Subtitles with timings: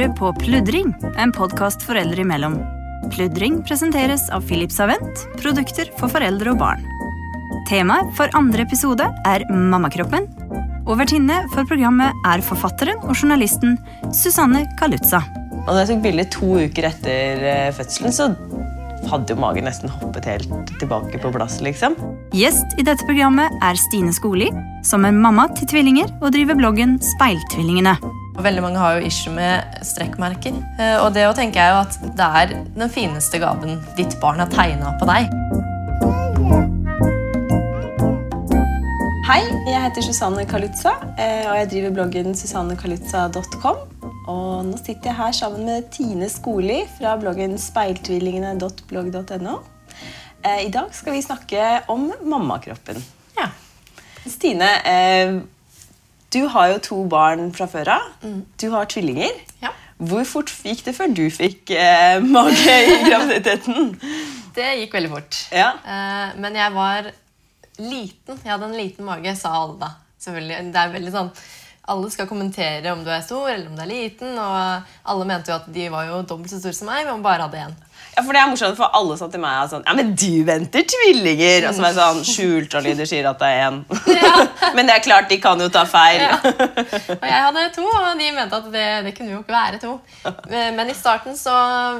[0.00, 2.54] hører på Pludring, en podkast foreldre imellom.
[3.12, 6.86] Pludring presenteres av Philips Avent, produkter for foreldre og barn.
[7.68, 10.24] Temaet for andre episode er mammakroppen.
[10.86, 13.76] Og vertinne for programmet er forfatteren og journalisten
[14.16, 15.20] Susanne Kalutza.
[15.66, 18.30] Og da jeg tok bilde to uker etter eh, fødselen, så
[19.10, 21.58] hadde jo magen nesten hoppet helt tilbake på plass.
[21.60, 21.98] liksom.
[22.32, 24.48] Gjest i dette programmet er Stine Skoli,
[24.86, 27.98] som er mamma til tvillinger og driver bloggen Speiltvillingene.
[28.40, 30.54] Veldig mange har jo issue med strekkmerker.
[30.80, 34.40] Eh, Og det å tenke er jo at det er den fineste gaven ditt barn
[34.40, 35.28] har tegna på deg.
[39.28, 43.76] Hei, jeg heter Susanne Kalutza, eh, og jeg driver bloggen susannekalutza.com.
[44.30, 49.54] Og nå sitter jeg her sammen med Tine Skoli fra bloggen speiltvillingene.blogg.no.
[50.42, 52.98] Eh, I dag skal vi snakke om mammakroppen.
[53.38, 53.50] Ja.
[54.26, 55.36] Stine, eh,
[56.30, 58.10] du har jo to barn fra før av.
[58.60, 59.32] Du har tvillinger.
[59.62, 59.72] Ja.
[60.00, 63.90] Hvor fort gikk det før du fikk eh, mage i graviditeten?
[64.56, 65.40] Det gikk veldig fort.
[65.54, 65.72] Ja.
[65.84, 67.10] Eh, Men jeg var
[67.80, 68.38] liten.
[68.44, 69.90] Jeg hadde en liten mage, sa alle da.
[70.20, 70.70] Selvfølgelig.
[70.72, 71.32] Det er veldig sånn
[71.90, 74.36] alle skal kommentere om du er stor eller om du er liten.
[74.38, 77.48] Og alle mente jo at de var jo dobbelt så store som meg, men bare
[77.48, 77.72] hadde én.
[78.20, 80.42] Ja, for det er morsomt, for alle sa til meg at sånn, ja, men du
[80.44, 81.64] venter tvillinger.
[81.70, 83.78] Og så var jeg sånn, sju ultralyder sier at det er én.
[84.76, 86.20] men det er klart, de kan jo ta feil.
[86.26, 86.36] Ja.
[87.16, 89.96] Og jeg hadde to, og de mente at det, det kunne jo ikke være to.
[90.52, 91.54] Men i starten så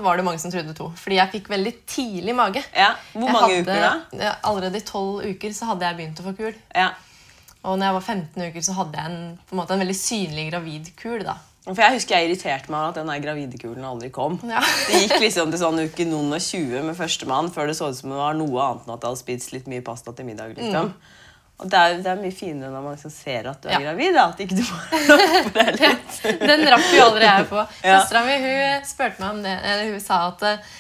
[0.05, 2.65] var det mange som trodde to, fordi jeg fikk veldig tidlig mage.
[2.77, 3.87] Ja, Hvor mange hadde, uker
[4.21, 4.35] da?
[4.45, 6.53] Allerede i 12 uker så hadde jeg begynt å få kul.
[6.77, 6.91] Ja.
[7.65, 9.97] Og når jeg var 15 uker, så hadde jeg en, på en, måte en veldig
[9.97, 11.25] synlig gravid kul.
[11.25, 11.41] da.
[11.75, 14.39] For Jeg husker jeg irriterte meg over at den der gravidekulen aldri kom.
[14.49, 14.61] Ja.
[14.91, 17.99] Det gikk liksom til sånn uke noen og 20 med førstemann før det så ut
[18.01, 20.55] som det var noe annet enn at jeg hadde spist litt mye pasta til middag.
[20.59, 20.93] liksom.
[21.61, 23.83] Og det er, det er mye finere når man liksom ser at du er Mm.
[23.85, 23.91] Ja.
[23.91, 24.15] gravid.
[24.17, 25.01] da, At ikke du bare
[25.37, 26.21] rapper deg litt.
[26.41, 27.65] Den rakk jo aldri jeg på.
[27.85, 27.99] Ja.
[28.01, 29.57] Søstera mi hun spurte meg om det.
[29.91, 30.71] Hun sa at eh,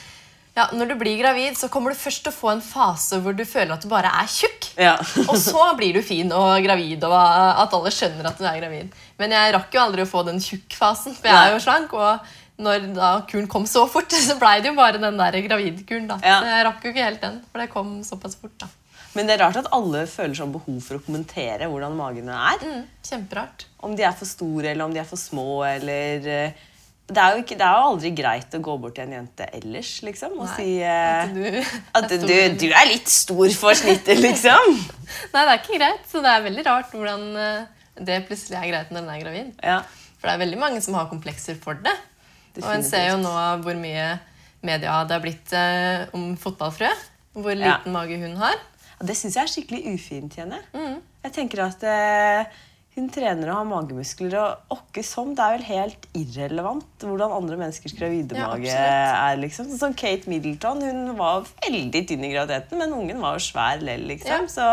[0.57, 3.37] ja, når du blir gravid, så kommer du først til å få en fase hvor
[3.37, 4.71] du føler at du bare er tjukk.
[4.81, 4.97] Ja.
[5.29, 8.99] Og så blir du fin og gravid, og at alle skjønner at du er gravid.
[9.21, 11.95] Men jeg rakk jo aldri å få den tjukk-fasen, for jeg er jo slank.
[11.95, 12.35] Og
[12.67, 16.11] når da kuren kom så fort, så blei det jo bare den der gravidkuren.
[16.11, 16.19] da.
[16.27, 16.41] Ja.
[16.51, 18.57] Jeg rakk jo ikke helt den, for det kom såpass fort.
[18.61, 18.71] da.
[19.15, 22.61] Men det er rart at alle føler sånn behov for å kommentere hvordan magene er.
[22.63, 23.65] Mm, kjemperart.
[23.87, 26.67] Om de er for store, eller om de er for små, eller eh,
[27.11, 29.47] det er, jo ikke, det er jo aldri greit å gå bort til en jente
[29.59, 33.79] ellers, liksom, og Nei, si eh, At du, at du, du er litt stor for
[33.79, 34.77] snittet, liksom.
[35.35, 36.05] Nei, det er ikke greit.
[36.11, 37.65] Så det er veldig rart hvordan eh,
[38.01, 39.53] det plutselig er greit når en er gravid.
[39.65, 39.81] Ja.
[40.21, 41.97] For det er veldig mange som har komplekser for det.
[42.61, 43.33] Og en ser jo nå
[43.65, 44.09] hvor mye
[44.67, 46.91] media det har blitt eh, om fotballfrø.
[47.39, 47.77] Hvor Ja.
[47.79, 48.57] liten mage hun har.
[48.99, 50.59] Ja, det syns jeg er skikkelig ufint, Jenny.
[50.75, 50.99] Mm.
[51.25, 52.59] Jeg tenker at eh,
[52.97, 55.31] hun trener og har magemuskler, og åkke som.
[55.39, 59.39] Det er vel helt irrelevant hvordan andre menneskers gravidemage Ja, er.
[59.39, 59.71] liksom.
[59.79, 60.83] Sånn Kate Middleton.
[60.83, 64.49] Hun var veldig tynn i graviditeten, men ungen var jo svær lell, liksom.
[64.49, 64.51] Ja.
[64.51, 64.67] Så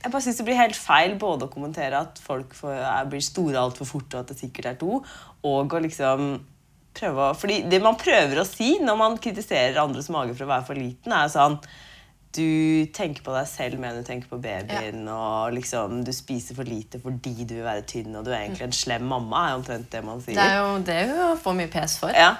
[0.00, 3.24] jeg bare synes det blir helt feil både å kommentere at folk får, er, blir
[3.24, 5.02] store altfor fort, og at det sikkert er to,
[5.50, 6.32] og å liksom
[6.96, 10.50] prøve å Fordi det man prøver å si når man kritiserer andres mage for å
[10.50, 11.58] være for liten, er sånn
[12.36, 15.00] du tenker på deg selv mer enn du tenker på babyen.
[15.10, 18.68] Og liksom, du spiser for lite fordi du vil være tynn, og du er egentlig
[18.68, 19.48] en slem mamma.
[19.50, 20.36] er omtrent det man sier.
[20.38, 22.14] Det er jo det hun får mye pes for.
[22.14, 22.36] ja.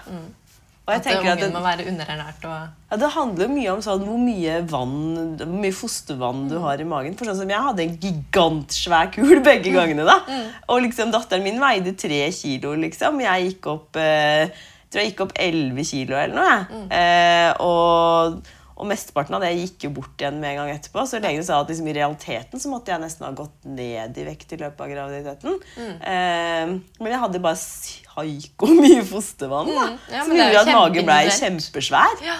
[0.89, 2.45] Og jeg At ungen at det, må være underernært.
[2.49, 2.71] og...
[2.91, 6.49] ja, det handler jo mye om sånn, hvor mye vann, hvor mye fostervann Mm.
[6.51, 7.15] du har i magen.
[7.19, 10.07] For sånn som Jeg hadde en gigantsvær kul begge gangene.
[10.09, 10.17] da.
[10.27, 10.49] Mm.
[10.69, 12.75] Og liksom datteren min veide tre kilo.
[12.75, 13.21] liksom.
[13.22, 16.49] Jeg gikk opp eh, jeg tror jeg gikk opp 11 kilo eller noe.
[16.49, 16.67] jeg.
[16.75, 16.89] Mm.
[16.91, 18.41] Eh, og,
[18.81, 21.03] og mesteparten av det gikk jo bort igjen med en gang etterpå.
[21.07, 24.25] Så legen sa at liksom, i realiteten så måtte jeg nesten ha gått ned i
[24.25, 25.59] vekt i løpet av graviditeten.
[25.77, 25.91] Mm.
[26.13, 29.85] Eh, men jeg hadde bare psyko mye fostervann, da.
[29.91, 29.99] Mm.
[30.15, 32.25] Ja, som gjorde at magen ble kjempesvær.
[32.25, 32.39] Ja.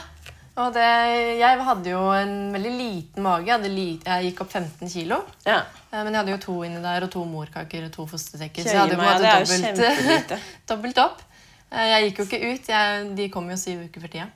[0.61, 0.87] Og det,
[1.41, 3.47] jeg hadde jo en veldig liten mage.
[3.47, 5.21] Jeg, hadde li, jeg gikk opp 15 kilo.
[5.47, 5.61] Ja.
[5.93, 8.67] Eh, Men jeg hadde jo to inni der, og to morkaker og to fostersekker.
[8.67, 10.35] Så jeg hadde jo på en måte dobbelt,
[10.73, 11.23] dobbelt opp.
[11.71, 12.69] Eh, Jeg gikk jo ikke ut.
[12.75, 14.27] Jeg, de kom jo syv uker for tida.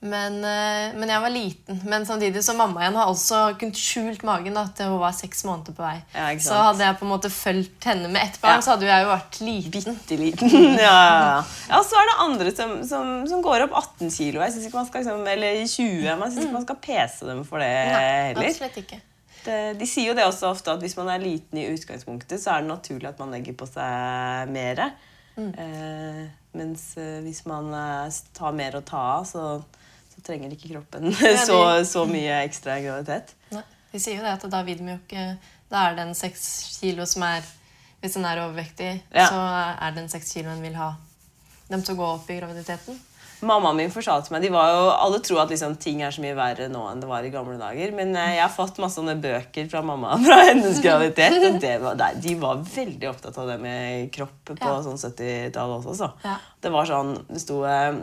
[0.00, 1.80] Men, eh, men jeg var liten.
[1.90, 5.40] Men samtidig så mamma igjen har også kunnet skjult magen da, til hun var seks
[5.48, 5.96] måneder på vei.
[6.14, 8.62] Ja, så hadde jeg på en måte fulgt henne med ett barn, Ja.
[8.62, 9.98] så hadde jeg jo vært liten.
[10.22, 10.54] Liten.
[10.86, 14.40] Ja, ja, så er det andre som, som, som går opp 18 kilo.
[14.46, 16.16] Jeg synes ikke man skal, liksom, eller 20.
[16.22, 18.46] Man syns ikke man skal pese dem for det heller.
[18.52, 19.00] absolutt ikke.
[19.48, 22.54] Det, de sier jo det også ofte at hvis man er liten i utgangspunktet, så
[22.54, 24.86] er det naturlig at man legger på seg mer.
[25.38, 26.22] Eh,
[26.58, 29.44] mens eh, hvis man eh, tar mer å ta av, så,
[30.12, 31.12] så trenger ikke kroppen
[31.48, 31.58] så,
[31.88, 33.34] så mye ekstra graviditet.
[33.54, 33.62] Nei,
[33.92, 35.28] de sier jo det at da vil de jo ikke
[35.70, 36.42] Da er det en seks
[36.80, 37.44] kilo som er
[38.00, 39.26] Hvis den er overvektig, Ja.
[39.28, 39.38] så
[39.86, 40.92] er det en seks kilo en vil ha
[41.68, 42.96] dem til å gå opp i graviditeten?
[43.46, 46.34] Mammaen min fortalte meg de var jo, Alle tror at liksom, ting er så mye
[46.34, 47.92] verre nå enn det var i gamle dager.
[47.94, 51.38] Men eh, jeg har fått masse sånne bøker fra mamma fra hennes graviditet.
[51.52, 54.78] Og det var, nei, de var veldig opptatt av det med kropp på Ja.
[54.82, 55.94] sånn 70-tallet også.
[56.00, 56.10] Så.
[56.26, 56.34] Ja.
[56.64, 58.00] Det var sånn Det sto eh,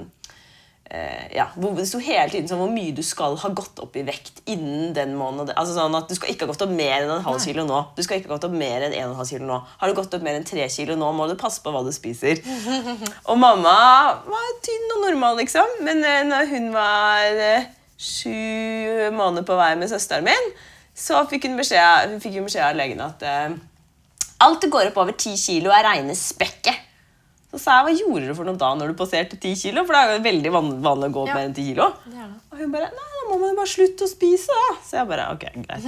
[1.35, 4.03] ja, hvor- det sto hele tiden sånn hvor mye du skal ha gått opp i
[4.05, 5.55] vekt innen den måneden.
[5.57, 7.79] Altså sånn at Du skal ikke ha gått opp mer enn en halv kilo nå.
[7.97, 9.57] Du skal ikke ha gått opp mer enn en og en halv kilo nå.
[9.81, 11.91] Har du gått opp mer enn tre kilo nå, må du passe på hva du
[11.91, 12.37] spiser.
[13.29, 13.75] Og mamma
[14.29, 15.75] var tynn og normal, liksom.
[15.81, 17.65] Men eh, når hun var eh,
[17.97, 20.51] sju måneder på vei med søsteren min,
[20.95, 23.55] så fikk hun beskjed, hun fikk beskjed av legen at eh,
[24.45, 26.84] alt det går opp over ti kilo, er reine spekket.
[27.55, 29.85] Så sa jeg, hva gjorde du for noe da når du passerte 10 kilo?
[29.87, 30.49] For det er jo veldig
[30.83, 31.35] vanlig å gå opp Ja.
[31.37, 31.85] mer enn 10 kilo.
[32.03, 32.25] Det det.
[32.51, 34.73] Og hun bare, nei, da må man jo bare slutte å spise da.
[34.83, 35.85] Så jeg bare, ok, greit.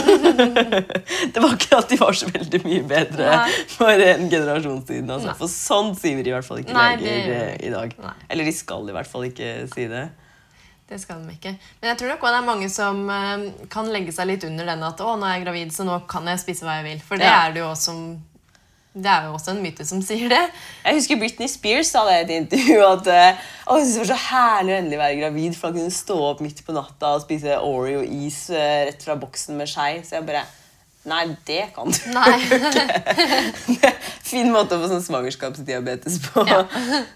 [1.34, 3.50] det var ikke at de var så veldig mye bedre Nei.
[3.74, 5.12] for en generasjon siden.
[5.12, 5.34] Altså.
[5.42, 7.94] For sånn sier de i hvert fall ikke Nei, leger det- eh, i dag.
[8.00, 8.14] Nei.
[8.30, 10.06] Eller de skal i hvert fall ikke si det.
[10.90, 11.52] Det skal de ikke.
[11.82, 14.82] Men jeg tror nok det er mange som eh, kan legge seg litt under den
[14.82, 17.04] at å, nå er jeg gravid, så nå kan jeg spise hva jeg vil.
[17.06, 17.44] For det Ja.
[17.46, 17.94] er det jo også
[18.94, 20.40] det er jo også en myte som sier det.
[20.84, 24.02] Jeg husker Britney Spears sa det i et intervju at eh, å, hun syntes det
[24.02, 26.74] var så herlig å endelig være gravid, for da kunne hun stå opp midt på
[26.74, 30.00] natta og spise Oreo-is eh, rett fra boksen med skei.
[30.02, 30.46] Så jeg bare
[31.08, 33.92] Nei, det kan du ikke.
[34.30, 36.42] fin måte å få sånn svangerskapsdiabetes på.
[36.44, 36.58] Ja.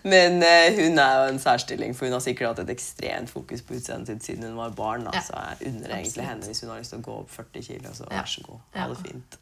[0.09, 3.61] Men uh, hun er jo en særstilling, for hun har sikkert hatt et ekstremt fokus
[3.61, 5.05] på utseendet sitt siden hun var barn.
[5.05, 5.13] Da.
[5.19, 5.25] Ja.
[5.29, 7.93] Så jeg unner egentlig henne hvis hun har lyst til å gå opp 40 kilo.
[7.93, 8.23] Så Ja.
[8.23, 8.65] vær så god.
[8.81, 9.39] Ha det fint.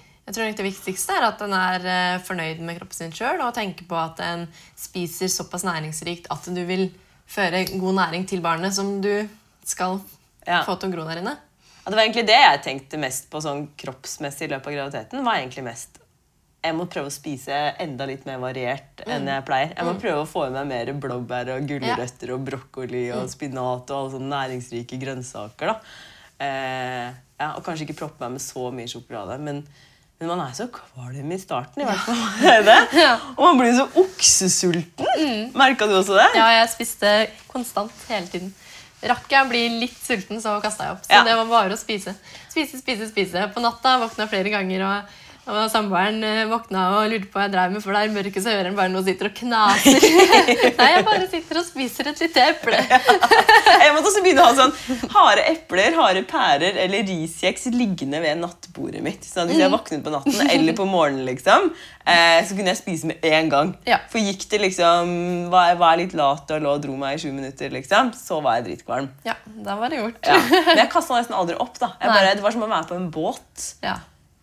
[0.26, 3.54] Jeg tror det viktigste er at en er eh, fornøyd med kroppen sin sjøl og
[3.54, 4.46] tenker på at en
[4.76, 6.88] spiser såpass næringsrikt at du vil
[7.30, 9.28] føre god næring til barnet som du
[9.66, 10.00] skal
[10.46, 10.62] Ja.
[10.66, 11.36] få til å gro der inne.
[11.84, 15.24] Ja, det var egentlig det jeg tenkte mest på sånn kroppsmessig i løpet av graviditeten.
[15.24, 15.98] var egentlig mest
[16.66, 19.12] jeg må prøve å spise enda litt mer variert Mm.
[19.12, 19.74] enn jeg pleier.
[19.76, 23.22] Jeg må prøve å få i meg mer blåbær og gulrøtter og brokkoli Mm.
[23.22, 25.66] og spinat og alle sånne næringsrike grønnsaker.
[25.66, 25.80] da.
[26.40, 29.38] Eh, ja, og kanskje ikke proppe meg med så mye sjokolade.
[29.40, 29.64] Men,
[30.20, 32.22] men man er så kvalm i starten, i hvert fall.
[32.68, 32.76] Det?
[33.04, 33.16] Ja.
[33.36, 35.50] Og man blir så oksesulten.
[35.56, 36.28] Merka du også det?
[36.38, 37.12] Ja, jeg spiste
[37.50, 38.54] konstant hele tiden.
[39.06, 41.02] Rakk jeg å bli litt sulten, så kasta jeg opp.
[41.04, 41.22] Så Ja.
[41.26, 42.14] det var bare å spise.
[42.48, 43.44] Spise, spise, spise.
[43.54, 47.52] På natta våkna flere ganger, og, og samboeren eh, våkna og lurte på hva jeg
[47.54, 50.06] drev med, for det er mørke, så hører han bare noe sitter og knaser.
[50.80, 52.80] Nei, jeg bare sitter og spiser et lite eple.
[52.82, 54.74] Jeg måtte også begynne å ha sånn
[55.14, 59.22] harde epler, harde pærer eller riskjeks liggende ved nattbordet mitt.
[59.26, 59.62] Så hvis Mm.
[59.62, 61.70] jeg våknet på natten eller på morgenen, liksom,
[62.04, 63.70] eh, så kunne jeg spise med en gang.
[63.88, 64.00] Ja.
[64.12, 65.14] For gikk det liksom
[65.52, 68.10] var jeg, var jeg litt lat og lå og dro meg i sju minutter, liksom,
[68.18, 69.08] så var jeg dritkvalm.
[69.24, 70.20] Ja, da var det gjort.
[70.26, 70.36] Ja.
[70.66, 71.78] Men jeg kasta nesten aldri opp.
[71.80, 71.92] da.
[72.02, 73.96] Bare, det var som å være på en båt Ja.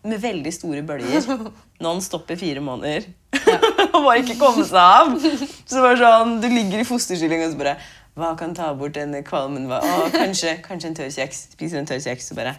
[0.03, 1.27] Med veldig store bølger.
[1.83, 3.09] Non stop i fire måneder.
[3.93, 5.15] og bare ikke komme seg av.
[5.19, 7.73] Så det var sånn, Du ligger i fosterstilling og så bare
[8.15, 9.65] Hva kan ta bort denne kvalmen?
[9.67, 9.81] Hva?
[9.83, 11.41] Å, kanskje, kanskje en tørr kjeks.
[11.57, 12.55] Spiser en tørr kjeks, og bare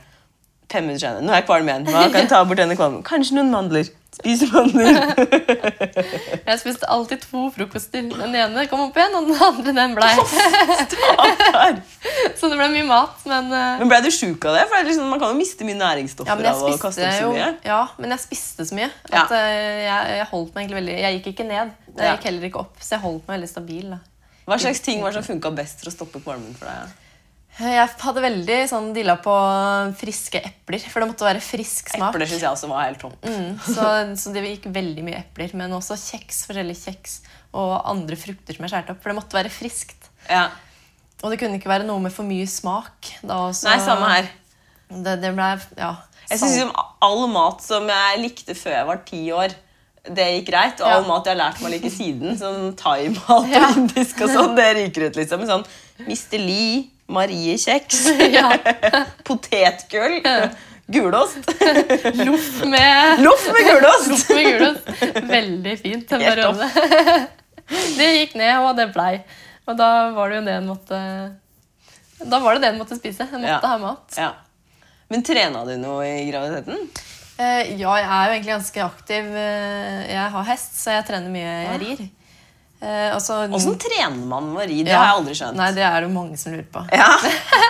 [0.72, 1.22] Fem minutter senere.
[1.22, 1.84] Nå er jeg kvalm igjen.
[1.92, 3.04] Hva kan ta bort denne kvalmen?
[3.06, 3.90] Kanskje noen mandler.
[4.14, 4.94] Spiser mandler.
[6.46, 8.04] Jeg spiste alltid to frokoster.
[8.14, 10.12] Den ene kom opp igjen, og den andre den blei.
[12.38, 14.64] Så det ble mye mat, men eh, Men ble du sjuk av det?
[14.70, 17.24] For det liksom, Man kan jo miste mye næringsstoffer Ja, av å kaste opp så
[17.26, 17.50] jo mye.
[17.66, 19.24] Ja, men jeg spiste så mye Ja.
[19.24, 21.68] at eh, jeg, jeg holdt meg egentlig veldig Jeg gikk ikke ned.
[21.94, 23.86] Jeg gikk heller ikke opp, så jeg holdt meg veldig stabil.
[23.94, 23.98] da.
[24.44, 27.00] Hva slags ting var som funka best for å stoppe kvalmen for deg?
[27.54, 29.32] Jeg hadde veldig sånn dilla på
[30.00, 32.10] friske epler, for det måtte være frisk smak.
[32.10, 33.28] Epler synes jeg også var helt tomt.
[33.28, 33.84] Mm, så,
[34.18, 37.20] så det gikk veldig mye epler, men også kjeks, forskjellige kjeks
[37.54, 39.02] og andre frukter som jeg skjærte opp.
[39.04, 40.08] For det måtte være friskt.
[40.26, 40.48] Ja.
[41.22, 43.12] Og det kunne ikke være noe med for mye smak.
[43.22, 44.32] Da også, Nei, samme her.
[44.90, 45.46] Det, det ble,
[45.78, 45.92] ja,
[46.28, 46.72] Jeg liksom
[47.06, 49.54] All mat som jeg likte før jeg var ti år,
[50.04, 50.82] det gikk greit.
[50.82, 50.98] Og Ja.
[51.06, 53.62] mat jeg har lært meg å like siden, sånn thaimat Ja.
[53.70, 55.22] og indisk og sånn, det ryker ut.
[55.22, 55.46] liksom.
[55.48, 55.64] Sånn
[56.02, 56.42] Mr.
[57.12, 57.98] Marie-kjeks,
[58.36, 58.48] ja,
[59.28, 60.20] potetgull,
[60.86, 61.50] gulost.
[62.24, 64.08] Loff med Loff med gulost!
[64.08, 64.90] Loff med gulost.
[65.28, 66.68] Veldig fint en periode.
[67.96, 69.18] Det gikk ned, og det blei.
[69.68, 70.98] Og da var det jo det en måtte
[72.28, 73.24] Da var det det en måtte spise.
[73.32, 73.60] En måtte Ja.
[73.72, 74.16] ha mat.
[74.20, 74.32] Ja.
[75.08, 76.88] Men trena du noe i graviditeten?
[77.38, 79.24] Eh, ja, jeg er jo egentlig ganske aktiv.
[79.36, 81.54] Eh, Jeg har hest, så jeg trener mye.
[81.64, 82.04] Jeg rir.
[82.84, 84.82] Eh, og så- trener man med å ri?
[84.84, 84.98] Det Ja.
[85.00, 85.56] har jeg aldri skjønt.
[85.56, 86.82] Nei, det er det mange som lurer på.
[86.92, 87.08] Ja.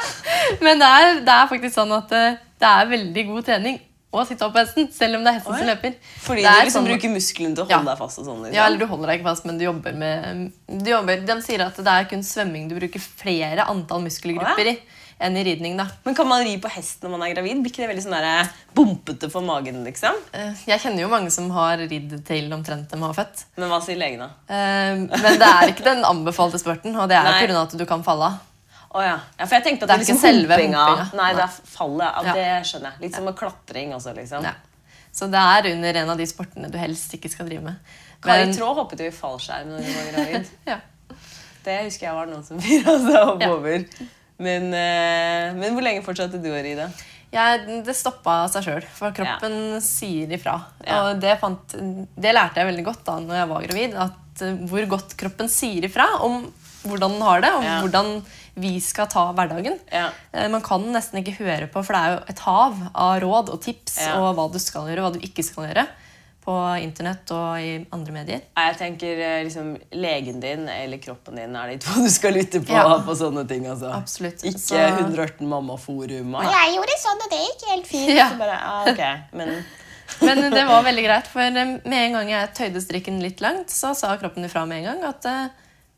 [0.65, 2.23] Men det er, det er faktisk sånn at det,
[2.61, 3.79] det er veldig god trening
[4.15, 5.59] å sitte opp på hesten, selv om det er hesten Oi.
[5.59, 5.95] som løper.
[6.23, 7.79] Fordi du liksom sånn- bruker musklene til å Ja.
[7.81, 8.43] holde deg fast og sånn.
[8.45, 8.55] Liksom.
[8.55, 11.61] Ja, eller du holder deg ikke fast, men du jobber med du jobber, De sier
[11.67, 14.79] at det er kun svømming du bruker flere antall muskelgrupper i
[15.21, 15.77] enn i ridning.
[15.77, 15.87] da.
[16.05, 17.61] Men kan man ri på hest når man er gravid?
[17.63, 19.85] Blir ikke det veldig sånn der bumpete for magen?
[19.85, 20.15] liksom?
[20.33, 23.45] Eh, Jeg kjenner jo mange som har ridd til omtrent de har født.
[23.57, 24.31] Men hva sier legen, da?
[24.49, 27.63] Eh, Men det er ikke den anbefalte spurten, og det er pga.
[27.63, 28.39] at du kan falle av.
[28.95, 29.19] Oh, ja.
[29.39, 29.45] ja.
[29.47, 31.11] For jeg tenkte at Det er det liksom ikke selve humpinga.
[31.19, 32.07] Nei, det er fallet.
[32.15, 32.33] Ja, Ja.
[32.35, 33.01] Det skjønner jeg.
[33.03, 34.45] Litt som med klatring også, liksom.
[34.47, 34.53] Ja.
[35.15, 37.75] Så det er under en av de sportene du helst ikke skal drive med.
[38.23, 40.47] Kari Men- Traa hoppet jo i fallskjerm når hun var gravid.
[40.67, 40.79] ja.
[41.65, 43.85] Det husker jeg var noen som fyra seg opp over.
[44.43, 46.89] Men, eh, men hvor lenge fortsatte du å ri, da?
[47.35, 50.57] Ja, det stoppa seg sjøl, for kroppen sier ifra.
[50.87, 51.01] Ja.
[51.11, 51.75] Og det, fant,
[52.15, 53.97] det lærte jeg veldig godt da når jeg var gravid.
[54.05, 56.45] At eh, Hvor godt kroppen sier ifra om
[56.85, 57.77] hvordan den har det, og Ja.
[57.81, 58.11] hvordan
[58.61, 59.79] vi skal ta hverdagen.
[59.91, 60.11] Ja.
[60.33, 63.51] Eh, Man kan nesten ikke høre på, for det er jo et hav av råd
[63.55, 64.19] og tips Ja.
[64.21, 65.87] og hva du skal gjøre og hva du ikke skal gjøre
[66.45, 68.41] på internett og i andre medier.
[68.57, 72.35] Nei, Jeg tenker eh, liksom Legen din eller kroppen din er de to du skal
[72.37, 72.99] lytte på Ja.
[73.07, 73.65] på sånne ting.
[73.71, 73.93] altså.
[73.97, 74.45] Absolutt.
[74.45, 76.35] Ikke Så- 118 mammaforum.
[76.37, 78.13] Og, jeg gjorde sånn, og det gikk helt fint.
[78.19, 78.29] Ja.
[78.31, 79.03] Så bare, ah, ok.
[79.41, 79.57] Men
[80.21, 83.73] Men det var veldig greit, for eh, med en gang jeg tøyde strikken litt langt,
[83.73, 85.47] så sa kroppen ifra med en gang at eh,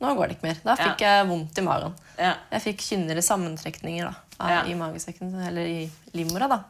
[0.01, 0.61] nå går det ikke mer.
[0.63, 1.95] Da fikk jeg vondt i magen.
[2.21, 2.35] ja.
[2.53, 4.61] Jeg fikk kynnere sammentrekninger da, av- Ja.
[4.71, 6.61] i magesekken, eller i livmora, da.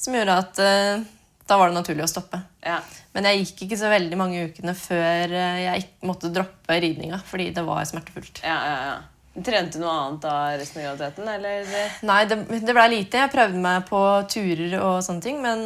[0.00, 1.04] Som gjorde at eh,
[1.48, 2.42] da var det naturlig å stoppe.
[2.64, 2.80] ja.
[3.12, 7.50] Men jeg gikk ikke så veldig mange ukene før eh, jeg måtte droppe ridninga, fordi
[7.52, 8.40] det var smertefullt.
[8.44, 9.00] ja, ja, ja.
[9.32, 11.68] Trente du noe annet av resten av graviditeten, eller?
[12.04, 12.36] Nei, det,
[12.68, 13.16] det blei lite.
[13.22, 15.62] Jeg prøvde meg på turer og sånne ting, men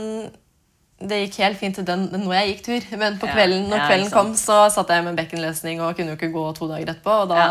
[1.03, 2.87] det gikk helt fint den, når jeg gikk tur.
[3.03, 6.31] Men på kvelden, når kvelden kom, så satt jeg med bekkenløsning og kunne jo ikke
[6.35, 7.17] gå to dager etterpå.
[7.25, 7.49] Og da,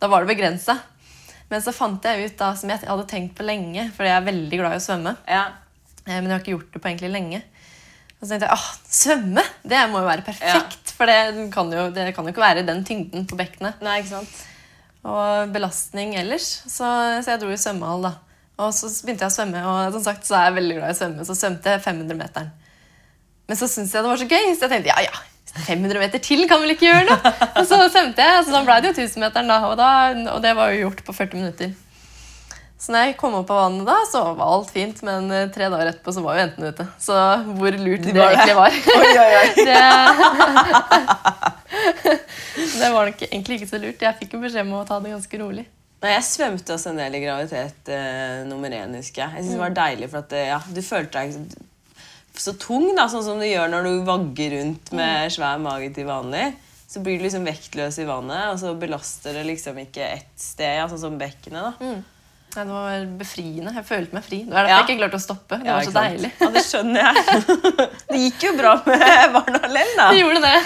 [0.00, 0.78] da var det begrensa.
[1.52, 4.28] Men så fant jeg ut, da, som jeg hadde tenkt på lenge, fordi jeg er
[4.32, 5.44] veldig glad i å svømme, Ja.
[6.06, 7.42] eh, men jeg har ikke gjort det på egentlig lenge.
[8.20, 9.44] Og så tenkte jeg åh, svømme!
[9.64, 10.92] Det må jo være perfekt.
[10.96, 13.80] For det kan, jo, det kan jo ikke være den tyngden på bekkenet.
[13.84, 14.42] Nei, ikke sant?
[15.08, 16.50] Og belastning ellers.
[16.68, 16.84] Så,
[17.24, 18.12] så jeg dro i svømmehall, da.
[18.60, 20.96] Og så begynte jeg å svømme, og som sagt så er jeg veldig glad i
[20.96, 21.24] å svømme.
[21.24, 22.50] Så svømte jeg 500-meteren.
[23.48, 25.22] Men så syntes jeg det var så gøy, så jeg tenkte ja, ja,
[25.66, 27.32] 500 meter til kan vel ikke gjøre noe?
[27.58, 29.88] Og så svømte jeg, så da ble det jo 1000-meteren, da, og, da.
[30.36, 31.72] og det var jo gjort på 40 minutter.
[32.80, 35.66] Så når jeg kom opp av vannet da, så var alt fint, men eh, tre
[35.68, 36.86] dager etterpå så var jo jentene ute.
[37.02, 37.12] Så
[37.58, 38.38] hvor lurt det var det.
[38.40, 38.72] egentlig var.
[38.96, 39.48] Oi, oi, oi.
[39.68, 39.80] det,
[42.80, 44.00] det var nok egentlig ikke så lurt.
[44.04, 45.66] Jeg fikk jo beskjed om å ta det ganske rolig.
[46.00, 49.34] Nei, Jeg svømte også en del i graviditet eh, nummer én, husker jeg.
[49.36, 51.36] Jeg synes det var deilig, for at eh, ja, Du følte deg
[52.40, 56.08] så- tung, da, sånn som du gjør når du vagger rundt med svær mage til
[56.08, 56.46] vanlig.
[56.90, 60.78] Så blir du liksom vektløs i vannet, og så belaster det liksom ikke ett sted,
[60.80, 61.68] ja, sånn som bekkenet.
[61.68, 61.92] da.
[62.56, 63.72] Ja, det var befriende.
[63.76, 64.38] Jeg følte meg fri.
[64.44, 64.78] Det var derfor Ja.
[64.80, 65.58] jeg ikke klarte å stoppe.
[65.60, 66.30] Det Ja, var så deilig.
[66.40, 67.14] Ja, Det skjønner jeg.
[68.10, 70.08] Det gikk jo bra med barna lell, da.
[70.10, 70.56] Det gjorde det.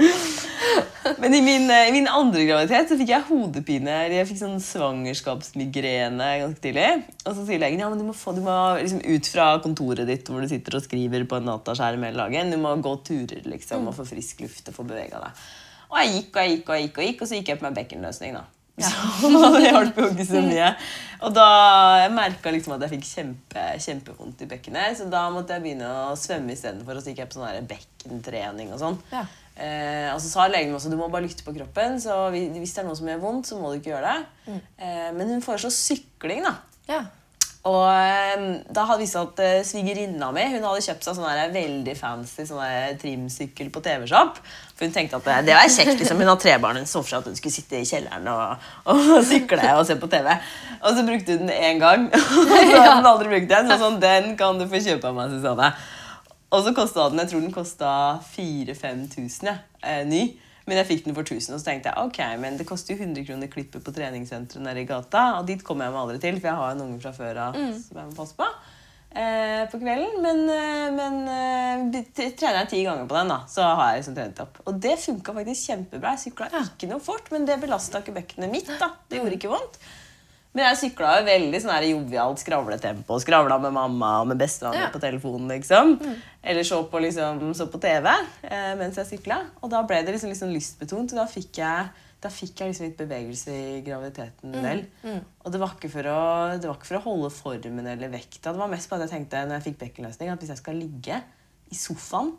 [1.20, 3.94] Men i min, eh, i min andre graviditet så fikk jeg hodepine.
[4.12, 6.86] Jeg fikk sånn svangerskapsmigrene ganske tidlig.
[7.26, 10.06] Og så sier legen ja, men du må, få, du må liksom ut fra kontoret
[10.08, 12.52] ditt hvor du sitter og skriver på en dataskjerm hele dagen.
[12.54, 15.44] Du må gå turer liksom, og få frisk luft og få bevega deg.
[15.90, 17.48] Og jeg gikk og jeg gikk og jeg gikk, og jeg gikk, og så gikk
[17.52, 18.36] jeg på meg bekkenløsning.
[18.38, 18.44] da.
[19.20, 20.72] Så det hjalp jo ikke så mye.
[21.20, 21.46] Og da
[22.00, 25.90] jeg merka liksom at jeg fikk kjempe, kjempevondt i bekkenet, så da måtte jeg begynne
[26.08, 26.96] å svømme istedenfor.
[26.96, 28.98] Og så gikk jeg på sånn bekkentrening og sånn.
[29.12, 29.26] Ja.
[29.60, 32.00] Eh, og så sa legen også du må bare lytte på kroppen.
[32.00, 34.58] Så hvis det er noe som gjør vondt, så må du ikke gjøre det.
[34.80, 36.46] Eh, men hun foreslo sykling.
[36.48, 36.56] da.
[36.88, 37.02] Ja.
[37.68, 41.52] Og eh, da hadde vist seg at eh, svigerinna mi hun hadde kjøpt seg sånn
[41.52, 44.40] veldig fancy sånn trimsykkel på TV-shop.
[44.72, 45.98] For hun tenkte at det, det var kjekt.
[46.00, 46.22] liksom.
[46.24, 46.80] Hun har tre barn.
[46.80, 49.98] Hun så for seg at hun skulle sitte i kjelleren og, og sykle og se
[50.00, 50.30] på TV.
[50.80, 52.08] Og så brukte hun den én gang.
[52.14, 53.68] Og så hadde hun aldri brukt den.
[53.68, 55.74] Så sånn, den kan du få kjøpe av meg, Susanne.
[56.50, 57.90] Og så kosta den jeg tror den kosta
[58.32, 60.22] 4000-5000 ja, eh, ny.
[60.70, 63.02] Men jeg fikk den for 1000, og så tenkte jeg ok, men det koster jo
[63.02, 65.24] 100 kroner klippet på treningssenteret nede i gata.
[65.40, 67.58] Og dit kommer jeg meg aldri til, for jeg har en unge fra før av
[67.58, 68.46] som jeg må passe på.
[69.10, 73.66] Eh, på kvelden, Men, eh, men eh, trener jeg ti ganger på den, da, så
[73.66, 74.60] har jeg liksom trent opp.
[74.70, 76.12] Og det funka faktisk kjempebra.
[76.14, 78.70] Jeg sykla ikke noe fort, men det belasta ikke bekkenet mitt.
[78.78, 78.92] da.
[79.10, 79.80] Det gjorde ikke vondt.
[80.50, 83.20] Men jeg sykla jo veldig sånn jovialt skravletempo.
[83.22, 84.90] Skravla med mamma og med bestevenner Ja.
[84.90, 85.46] på telefonen.
[85.48, 85.92] liksom.
[86.42, 88.08] Eller så på, liksom, så på TV
[88.42, 89.44] eh, mens jeg sykla.
[89.62, 91.12] Og da ble det liksom, liksom lystbetont.
[91.14, 91.86] Og da fikk jeg,
[92.20, 94.82] da fikk jeg liksom litt bevegelse i graviditeten vel.
[95.44, 98.50] Og det var, å, det var ikke for å holde formen eller vekta.
[98.50, 100.74] Det var mest på at jeg tenkte når jeg fikk bekkenløsning, at hvis jeg skal
[100.82, 101.22] ligge
[101.70, 102.34] i sofaen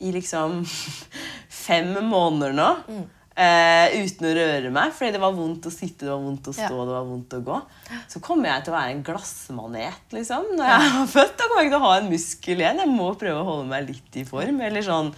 [0.00, 0.62] i liksom
[1.66, 2.68] fem måneder nå
[3.40, 6.54] eh, uten å røre meg, fordi det var vondt å sitte, det var vondt å
[6.54, 6.86] stå, Ja.
[6.86, 7.58] det var vondt å gå.
[8.12, 10.48] Så kommer jeg til å være en glassmanet, liksom.
[10.58, 12.82] Når jeg er født, da kommer jeg ikke til å ha en muskel igjen.
[12.84, 15.14] Jeg må prøve å holde meg litt i form, eller sånn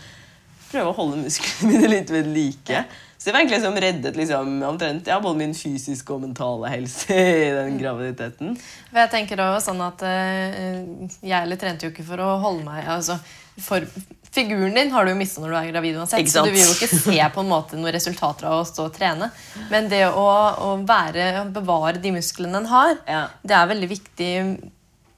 [0.73, 2.85] prøve å holde musklene mine litt ved like.
[3.23, 7.15] Så det var egentlig som reddet liksom, omtrent ja, både min fysiske og mentale helse
[7.15, 8.57] i den graviditeten.
[8.89, 12.65] For jeg tenker også sånn at uh, Jeg eller trente jo ikke for å holde
[12.67, 13.21] meg altså,
[13.63, 13.87] for,
[14.33, 16.73] Figuren din har du jo mista når du er gravid uansett, så du vil jo
[16.73, 19.27] ikke se på en måte noen resultater av å stå og trene.
[19.69, 20.25] Men det å,
[20.57, 23.27] å være, bevare de musklene en har, Ja.
[23.45, 24.31] det er veldig viktig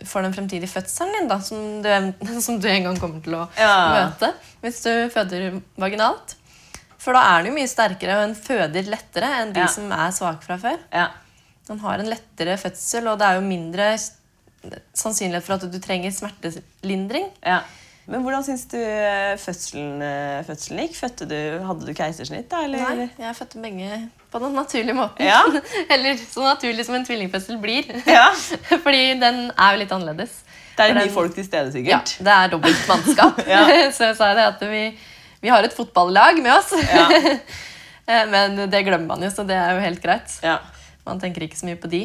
[0.04, 3.44] for den fremtidige fødselen din, da, som du, som du en gang kommer til å
[3.56, 3.76] Ja.
[3.94, 4.32] møte
[4.64, 6.34] hvis du føder vaginalt.
[6.98, 9.66] For da er den jo mye sterkere, og en føder lettere enn de Ja.
[9.70, 10.78] som er svake fra før.
[10.90, 11.06] Ja.
[11.68, 13.92] Den har en lettere fødsel, og det er jo mindre
[14.96, 17.30] sannsynlighet for at du trenger smertelindring.
[17.46, 17.60] ja.
[18.06, 20.98] Men hvordan syns du eh, fødselen, eh, fødselen gikk?
[21.24, 22.58] Du, hadde du keisersnitt, da?
[22.66, 22.82] Eller?
[22.98, 24.00] Nei, jeg fødte begge
[24.34, 25.24] på den naturlige måten.
[25.24, 25.38] Ja.
[25.94, 27.88] Eller så naturlig som en tvillingfødsel blir.
[28.04, 28.26] Ja.
[28.84, 30.34] Fordi den er jo litt annerledes.
[30.76, 33.40] Det er mye den- folk til stede, Ja, det er dobbelt mannskap.
[33.48, 33.62] Ja.
[33.94, 34.82] så jeg sa det at vi,
[35.40, 36.74] vi har et fotballag med oss.
[36.82, 37.06] Ja.
[38.04, 40.34] Eh, Men det glemmer man jo, så det er jo helt greit.
[40.44, 40.58] Ja.
[41.06, 42.02] Man tenker ikke så mye på de.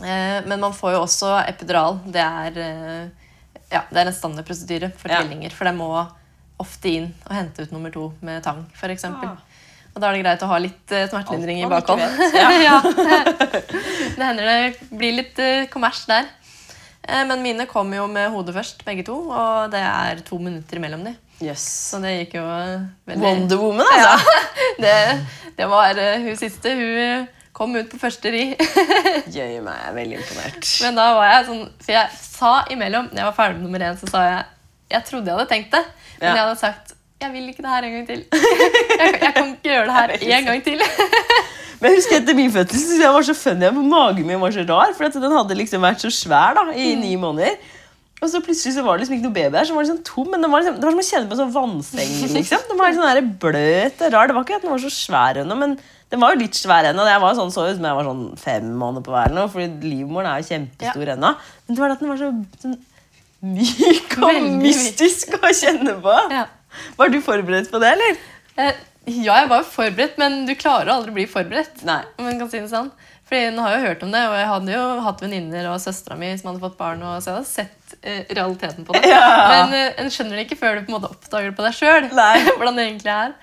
[0.00, 1.98] Men man får jo også epidural.
[2.10, 2.56] Det er,
[3.72, 5.22] ja, det er en standardprosedyre for Ja.
[5.22, 5.52] tvillinger.
[5.54, 5.88] For de må
[6.60, 9.04] ofte inn og hente ut nummer to med tang, f.eks.
[9.04, 9.36] Ah.
[9.94, 12.02] Og da er det greit å ha litt uh, smertelindring i bakhånd.
[12.34, 12.48] ja.
[12.62, 12.78] Ja.
[14.16, 16.26] det hender det blir litt uh, kommers der.
[17.06, 19.18] Eh, Men mine kom jo med hodet først, begge to.
[19.30, 21.14] Og det er to minutter mellom de.
[21.42, 21.62] Yes.
[21.90, 22.44] Så det gikk jo
[23.06, 24.34] veldig Wonder Woman, altså!
[24.84, 24.98] det,
[25.58, 26.74] det var hun siste.
[26.78, 28.44] Hun kom ut på første ri.
[29.36, 30.70] Jøye meg jeg er veldig imponert.
[30.82, 33.84] Men da var jeg sånn For jeg sa imellom, når jeg var ferdig med nummer
[33.86, 34.40] én, så sa jeg
[34.96, 35.84] Jeg trodde jeg hadde tenkt det,
[36.18, 36.34] men Ja.
[36.34, 36.94] jeg hadde sagt
[37.24, 38.22] jeg vil ikke det her en gang til.
[39.00, 40.82] Jeg, jeg kan ikke gjøre det her en gang til.
[41.80, 44.52] Men jeg husker etter min fødsel så jeg var så funny at magen min var
[44.52, 44.92] så rar.
[44.98, 47.00] For den hadde liksom vært så svær da, i Mm.
[47.06, 47.56] ni måneder.
[48.20, 49.64] Og så plutselig så var det liksom ikke noe baby der.
[49.70, 51.36] Så var det liksom tom, men det var liksom, Det var som å kjenne på
[51.38, 52.12] en sånn vannseng.
[52.34, 52.68] liksom.
[52.68, 54.26] Den var sånn der bløt og rar.
[54.28, 55.78] Det var ikke at den var så svær ennå, men
[56.14, 57.04] den var jo litt svær ennå.
[57.10, 59.50] Jeg var sånn, så ut som jeg var sånn fem måneder på hver, eller noe,
[59.52, 61.34] fordi livmoren er jo kjempestor ennå.
[61.66, 62.32] Men det var at den var så
[62.64, 62.76] sånn
[63.44, 64.62] myk og Veldig myk.
[64.64, 66.14] mystisk å kjenne på.
[66.32, 66.46] Ja.
[66.98, 68.20] Var du forberedt på det, eller?
[68.56, 71.82] Eh, Ja, jeg var jo forberedt, men du klarer å aldri bli forberedt.
[71.84, 71.98] Nei.
[72.16, 72.86] Om man kan si det sånn.
[73.28, 75.80] Fordi Nå har jeg jo hørt om det, og jeg hadde jo hatt venninner og
[75.82, 77.02] søstera mi som hadde fått barn.
[77.04, 79.02] Og så jeg hadde sett eh, realiteten på det.
[79.12, 79.26] Ja.
[79.52, 81.76] Men eh, en skjønner det ikke før du på en måte oppdager det på deg
[81.76, 82.08] sjøl.
[82.56, 83.36] Hvordan det egentlig er.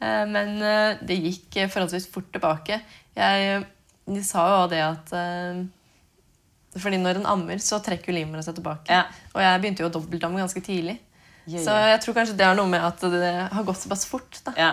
[0.00, 2.80] Eh, men eh, det gikk eh, forholdsvis fort tilbake.
[3.16, 3.64] Jeg,
[4.06, 5.16] de sa jo det at
[6.76, 8.92] fordi når en ammer, så trekker livmora seg tilbake.
[8.92, 9.06] Ja.
[9.32, 10.98] Og jeg begynte jo å dobbeltamme ganske tidlig.
[11.46, 14.42] Ja, Så jeg tror kanskje det har noe med at det har gått såpass fort.
[14.44, 14.52] da.
[14.58, 14.72] Ja.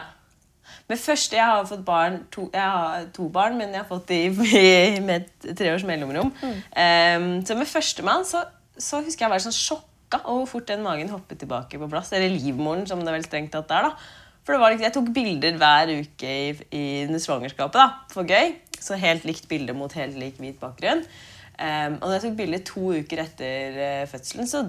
[0.89, 4.07] Men først, Jeg har fått barn, to, jeg har to barn, men jeg har fått
[4.07, 6.33] de med et tre års mellomrom.
[6.43, 8.43] Um, så med førstemann så,
[8.75, 11.87] så husker jeg å være sånn sjokka over hvor fort den magen hoppet tilbake på
[11.87, 12.11] plass.
[12.11, 13.87] Eller livmoren, som det vel strengt tatt er.
[13.87, 13.95] da.
[14.43, 18.55] For det var liksom, Jeg tok bilder hver uke i, i svangerskapet da, for gøy.
[18.83, 21.05] Så helt likt bilde mot helt lik hvit bakgrunn.
[21.53, 24.65] Um, og da jeg tok bilde to uker etter uh, fødselen, så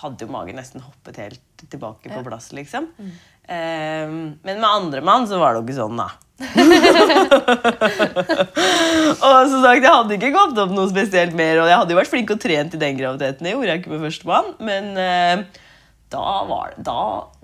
[0.00, 2.88] hadde jo magen nesten hoppet helt tilbake på plass, liksom.
[3.50, 6.08] Ehm, men med andre mann så var det jo ikke sånn, da.
[9.26, 11.98] og som sagt, jeg hadde ikke kommet opp noe spesielt mer, og jeg hadde jo
[11.98, 13.44] vært flink og trent i den graviditeten.
[13.44, 15.36] Det gjorde jeg ikke med førstemann, men eh,
[16.10, 16.96] da var da,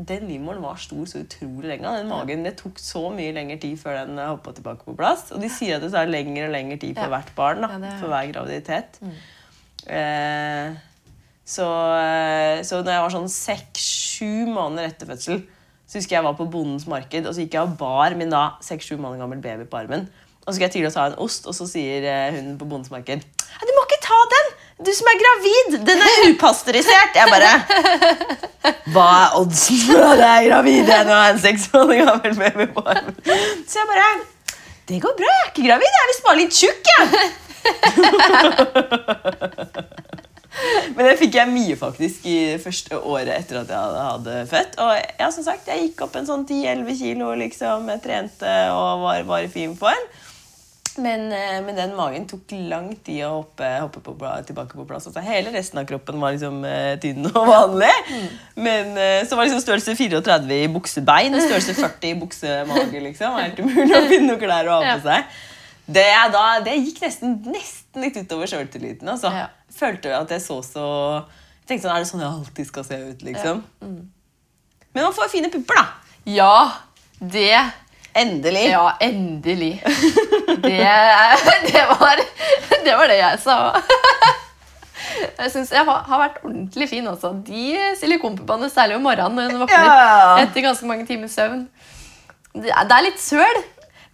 [0.09, 1.93] den livmoren var stor så utrolig lenge.
[2.01, 5.29] Den magen, Det tok så mye lengre tid før den hoppa hoppet tilbake på plass.
[5.33, 7.13] Og de sier at det tar lengre og lengre tid for Ja.
[7.15, 7.63] hvert barn.
[7.63, 8.99] da, Ja, det For hver graviditet.
[9.87, 10.75] Eh,
[11.47, 15.45] så, eh, så når jeg var sånn seks-sju måneder etter fødsel,
[15.87, 18.31] så husker jeg jeg var på Bondens marked, og så gikk jeg og bar min
[18.31, 20.09] da seks-sju måneder gammel baby på armen.
[20.43, 22.67] Og så skal jeg til å ta en ost, og så sier eh, hun på
[22.67, 24.56] Bondens marked Du må ikke ta den!
[24.77, 25.79] Du som er gravid!
[25.89, 27.15] Den er upasteurisert!
[27.17, 27.53] Jeg bare
[28.93, 32.67] Hva er oddsen for at jeg er gravid jeg nå er en seks gammel baby
[32.75, 32.83] på?
[33.65, 34.11] Så jeg bare
[34.91, 35.91] Det går bra, jeg er ikke gravid.
[35.97, 37.09] Jeg er visst bare litt tjukk, jeg.
[40.97, 44.79] Men det fikk jeg mye faktisk i det første året etter at jeg hadde født.
[44.85, 47.89] Og ja, som sagt, jeg gikk opp en sånn 10-11 kilo, liksom.
[47.93, 50.07] Jeg trente og var, var i fin form.
[51.03, 54.15] Men, eh, men den magen tok lang tid å hoppe, hoppe på,
[54.49, 55.09] tilbake på plass.
[55.11, 57.91] Altså, hele resten av kroppen var liksom eh, tynn og vanlig.
[58.57, 63.03] Men eh, så var liksom størrelse 34 i buksebein, og størrelse 40 i buksemage.
[63.11, 63.37] liksom.
[63.43, 65.37] Helt umulig å finne noen klær å ha på seg.
[65.87, 69.07] Det, da, det gikk nesten, nesten litt utover sjøltilliten.
[69.13, 69.31] Altså.
[69.31, 69.51] Ja.
[69.77, 70.87] Følte at jeg så så
[71.67, 73.23] Jeg tenkte sånn, Er det sånn jeg alltid skal se ut?
[73.27, 73.61] liksom?
[74.97, 75.87] Men man får fine pupper, da.
[76.27, 76.55] Ja,
[77.21, 77.53] det
[78.17, 78.65] Endelig.
[78.71, 79.75] Ja, endelig.
[80.65, 80.79] Det,
[81.69, 82.23] det, var,
[82.87, 83.57] det var det jeg sa.
[85.37, 87.35] Jeg syns jeg har vært ordentlig fin også.
[87.47, 90.37] De silikonpuppene, særlig om morgenen når hun våkner Ja.
[90.45, 91.67] etter ganske mange timers søvn.
[92.57, 93.59] Det er, litt søl.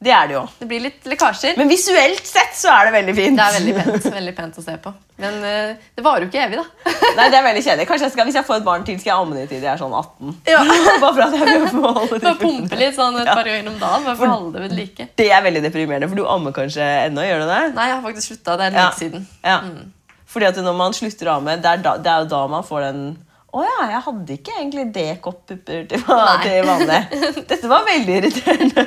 [0.02, 0.40] Det er det jo.
[0.58, 1.54] Det blir litt lekkasjer.
[1.60, 3.36] Men visuelt sett så er det veldig fint.
[3.38, 4.92] Det er veldig pent, veldig pent å se på.
[5.22, 6.92] Men uh, det varer jo ikke evig, da.
[7.18, 7.86] Nei, det er veldig kjedelig.
[7.86, 9.70] Kanskje jeg skal, Hvis jeg får et barn til, skal jeg amme det til de
[9.70, 10.34] er sånn 18.
[10.50, 10.60] Ja.
[11.04, 13.36] Bare for at jeg vil holde de Bare pumpe litt sånn et Ja.
[13.38, 14.06] par ganger om dagen.
[14.10, 15.08] Bare for å holde det ved like.
[15.22, 17.60] Det er veldig deprimerende, for du ammer kanskje ennå, gjør du det?
[17.78, 18.56] Nei, jeg har faktisk slutta.
[18.58, 18.86] Det er Ja.
[18.88, 19.26] lenge siden.
[19.46, 19.60] Ja.
[20.32, 22.66] Fordi at når man slutter å amme, det er, da, det er jo da man
[22.66, 23.04] får den
[23.52, 27.00] Å ja, jeg hadde ikke egentlig D-kopp-pupper til, til vanlig.
[27.50, 28.84] Dette var veldig irriterende.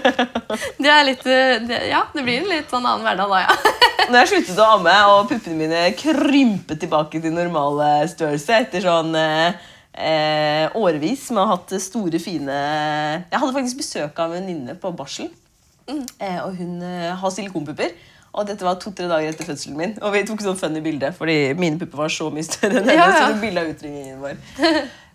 [0.80, 3.76] Det er litt, eh, det, ja, det blir en litt sånn annen hverdag da, ja.
[4.10, 9.14] Når jeg sluttet å amme, og puppene mine krympet tilbake til normale størrelse etter sånn
[9.22, 14.40] eh, eh, årevis med å ha hatt store, fine Jeg hadde faktisk besøk av en
[14.40, 15.30] venninne på barsel.
[15.86, 17.94] Eh, og hun har silikonpupper.
[18.36, 19.96] Og dette var to-tre dager etter fødselen min.
[20.04, 23.00] Og vi tok sånn funny bilde, fordi mine pupper var så mye større enn hennes.
[23.00, 23.34] Ja, ja.
[23.40, 24.40] Bilde av utringningen vår.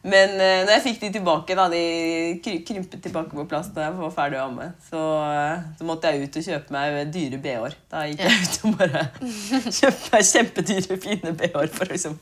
[0.01, 3.99] Men uh, når jeg fikk de tilbake, da, de krympet tilbake på plass da jeg
[3.99, 7.77] var ferdig å amme, så, uh, så måtte jeg ut og kjøpe meg dyre BH-er.
[7.93, 9.05] Da gikk jeg ut og bare
[9.81, 12.17] kjøpte meg kjempedyre, fine BH-er for å liksom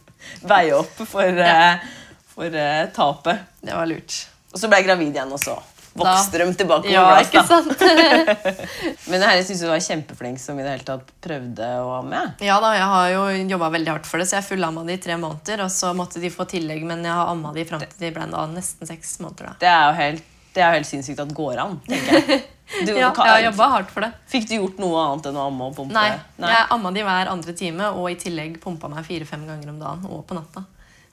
[0.51, 1.87] veie opp for, uh,
[2.35, 2.61] for
[2.99, 3.47] tapet.
[3.63, 4.25] Det var lurt.
[4.51, 5.55] Og så ble jeg gravid igjen, og så
[6.01, 7.29] vokste de tilbake på Ja, plass.
[7.29, 8.65] ikke da.
[9.11, 12.23] Men jeg syns du var kjempeflink som i det hele tatt prøvde å amme.
[12.45, 13.23] Ja da, jeg har jo
[13.55, 15.65] jobba veldig hardt for det, så jeg fullamma de i tre måneder.
[15.67, 18.29] Og så måtte de få tillegg, men jeg har amma de fram til de ble
[18.33, 19.53] da nesten seks måneder.
[19.53, 19.57] da.
[19.65, 22.45] Det er jo helt, det er jo helt sinnssykt at det går an, tenker jeg.
[22.69, 24.11] Du, Ja, jeg har jobba hardt for det.
[24.29, 25.95] Fikk du gjort noe annet enn å amme og pumpe?
[25.97, 26.11] Nei,
[26.43, 30.03] jeg amma de hver andre time, og i tillegg pumpa meg fire-fem ganger om dagen
[30.13, 30.67] og på natta.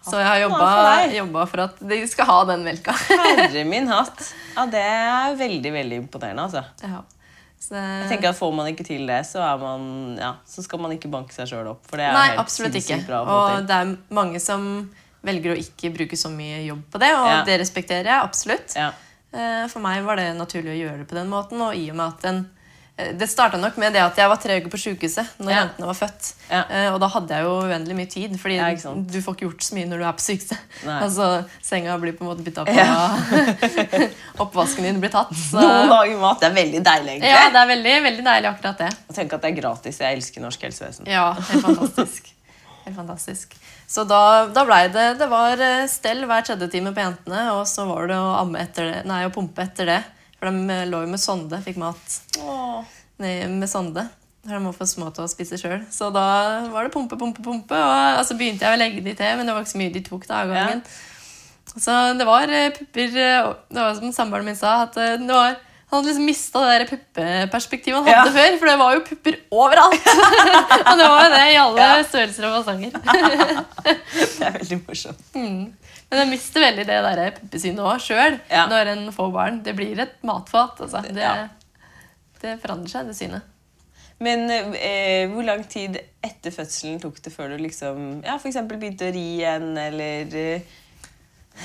[0.05, 2.93] Så jeg har jobba, for jobba for at de skal ha den melka.
[3.09, 4.21] Herre min hatt.
[4.55, 6.61] Ja, det er veldig, veldig imponerende, altså.
[6.85, 7.01] Ja.
[7.65, 9.87] Så, Jeg tenker at Får man ikke til det, så, er man,
[10.21, 11.81] ja, så skal man ikke banke seg sjøl opp.
[11.89, 12.99] For det er Nei, helt absolutt ikke.
[13.07, 14.67] bra Og det er mange som
[15.25, 17.39] velger å ikke bruke så mye jobb på det, og Ja.
[17.47, 18.75] det respekterer jeg absolutt.
[18.77, 18.91] Ja.
[19.33, 21.97] Eh, For meg var det naturlig å gjøre det på den måten, og i og
[21.97, 22.54] med at den eh,
[22.95, 25.57] det starta nok med det at jeg var tre uker på sjukehuset når Ja.
[25.65, 26.29] jentene var født.
[26.49, 26.61] Ja.
[26.69, 29.65] Eh, Og da hadde jeg jo uendelig mye tid, fordi Ja, du får ikke gjort
[29.67, 30.57] så mye når du er på sykehuset.
[31.03, 33.17] Altså, senga blir på en måte bytta på, Ja.
[34.45, 35.33] oppvasken din blir tatt.
[35.35, 35.59] Så.
[35.59, 36.39] Noen lager mat.
[36.39, 37.33] Det er veldig deilig, egentlig.
[37.35, 38.89] Ja, det er veldig, veldig deilig akkurat det.
[39.09, 39.99] Og tenk at det er gratis.
[39.99, 41.07] Jeg elsker norsk helsevesen.
[41.11, 42.31] Ja, helt fantastisk.
[42.85, 43.55] Helt fantastisk.
[43.89, 44.19] Så da,
[44.53, 48.07] da blei det Det var eh, stell hver tredje time på jentene, og så var
[48.09, 50.03] det å amme etter det, nei, å pumpe etter det.
[50.45, 52.19] For de eh, lå jo med sonde, fikk mat
[53.17, 54.03] nei, med sonde.
[54.45, 55.79] For de var for små til å spise sjøl.
[55.89, 56.25] Så da
[56.69, 57.73] var det pumpe, pumpe, pumpe.
[57.73, 60.03] Og altså begynte jeg å legge de til, men det var ikke så mye de
[60.05, 60.83] tok da av gangen.
[61.75, 65.33] Så det var eh, pupper eh, Det var som samboeren min sa, at eh, det
[65.33, 65.55] var
[65.85, 68.35] han hadde liksom mista det der puppeperspektivet han hadde Ja.
[68.37, 68.55] før.
[68.61, 70.07] For det var jo pupper overalt!
[70.89, 71.99] og det var jo det i alle Ja.
[72.09, 72.95] størrelser og fasonger.
[73.85, 75.21] Det er veldig morsomt.
[76.15, 78.61] Men jeg mister veldig det der puppesynet òg sjøl Ja.
[78.71, 79.57] når en får barn.
[79.65, 80.79] Det blir et matfat.
[80.85, 81.01] Altså.
[81.11, 81.49] Det, Ja.
[82.41, 83.51] det forandrer seg, det synet.
[84.23, 88.77] Men eh, hvor lang tid etter fødselen tok det før du liksom ja, for eksempel
[88.79, 90.61] begynte å ri igjen, eller eh,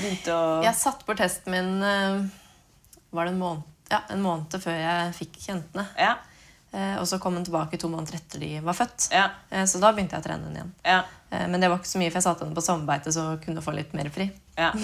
[0.00, 2.24] begynte å Jeg satte bort testen min eh,
[3.14, 5.86] var det en måned, ja, en måned før jeg fikk jentene.
[5.98, 6.16] Ja.
[6.72, 9.08] Eh, og så kom hun tilbake to måneder etter de var født.
[9.14, 9.26] Ja.
[9.50, 10.74] Eh, så da begynte jeg å trene henne igjen.
[10.86, 11.00] Ja.
[11.30, 13.42] Eh, men det var ikke så mye, for jeg satte henne på sommerbeite, så hun
[13.42, 14.30] kunne få litt mer fri.
[14.58, 14.72] ja.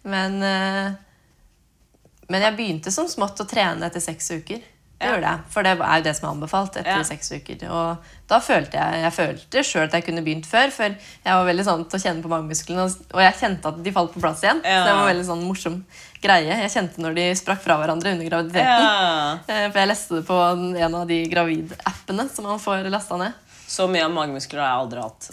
[0.00, 4.62] Men, men jeg begynte som smått å trene etter seks uker.
[5.00, 7.02] Det gjør jeg, For det er jo det som er anbefalt etter Ja.
[7.08, 7.62] seks uker.
[7.72, 7.96] Og
[8.28, 11.64] da følte jeg jeg følte sjøl at jeg kunne begynt før, for jeg var veldig
[11.64, 12.84] sånn til å kjenne på magemusklene,
[13.14, 14.60] og- jeg kjente at de falt på plass igjen.
[14.62, 14.84] Ja.
[14.84, 15.84] Så det var veldig sånn morsom
[16.22, 16.52] greie.
[16.60, 18.84] Jeg kjente når de sprakk fra hverandre under graviditeten.
[18.84, 19.38] ja.
[19.48, 20.36] Eh, For jeg leste det på
[20.76, 23.32] en av de gravid-appene som man får lasta ned.
[23.70, 25.30] Så mye av magemuskler har jeg aldri hatt.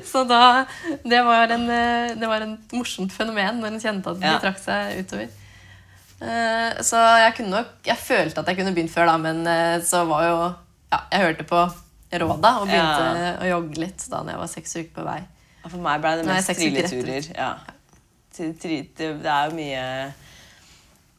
[0.12, 0.64] Så da,
[1.04, 4.58] det var, en, eh, det var en morsomt fenomen når en kjente at de trakk
[4.62, 5.28] seg utover.
[6.20, 9.80] Eh, Så jeg kunne nok Jeg følte at jeg kunne begynt før, da, men eh,
[9.84, 10.36] så var jo
[10.92, 11.64] Ja, jeg hørte på
[12.16, 15.18] råda og begynte å jogge litt da når jeg var seks uker på vei.
[15.66, 17.26] For meg ble det mest trilleturer.
[17.36, 17.48] Ja.
[18.36, 19.82] Det er jo mye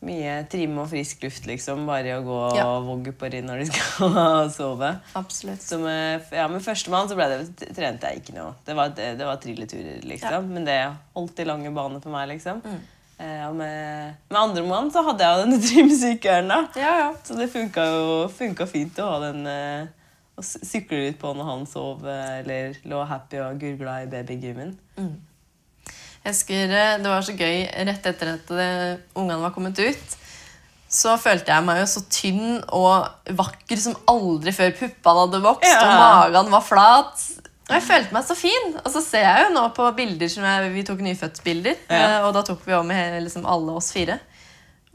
[0.08, 1.86] mye trim og frisk luft, liksom.
[1.90, 2.66] Bare å gå Ja.
[2.70, 4.92] og vogge på inn når de skal sove.
[5.18, 5.62] Absolutt.
[5.66, 8.54] Så med, ja, med førstemann så det, trente jeg ikke noe.
[8.66, 10.32] Det var, det, det var trilleturer, liksom.
[10.38, 10.42] Ja.
[10.42, 10.78] Men det
[11.18, 12.62] holdt i lange baner for meg, liksom.
[12.64, 12.80] Mm.
[13.20, 16.52] Eh, og med, med andre mann så hadde jeg jo denne trimsykkelen.
[16.78, 17.08] Ja, ja.
[17.26, 19.48] Så det funka jo funka fint å ha den
[20.38, 24.76] og sykle litt på når han sov eh, eller lå happy og gurgla i babygymmen.
[24.98, 30.16] Jeg husker eh, Det var så gøy rett etter at eh, ungene var kommet ut.
[30.88, 34.70] så følte jeg meg jo så tynn og vakker som aldri før.
[34.78, 35.82] Puppene hadde vokst, Ja.
[35.84, 37.26] og magen var flat.
[37.68, 38.70] Og jeg følte meg så fin.
[38.80, 42.02] Og så ser jeg jo nå på bilder som jeg, Vi tok nyfødtbilder, Ja.
[42.20, 44.20] eh, og da tok vi om med liksom alle oss fire.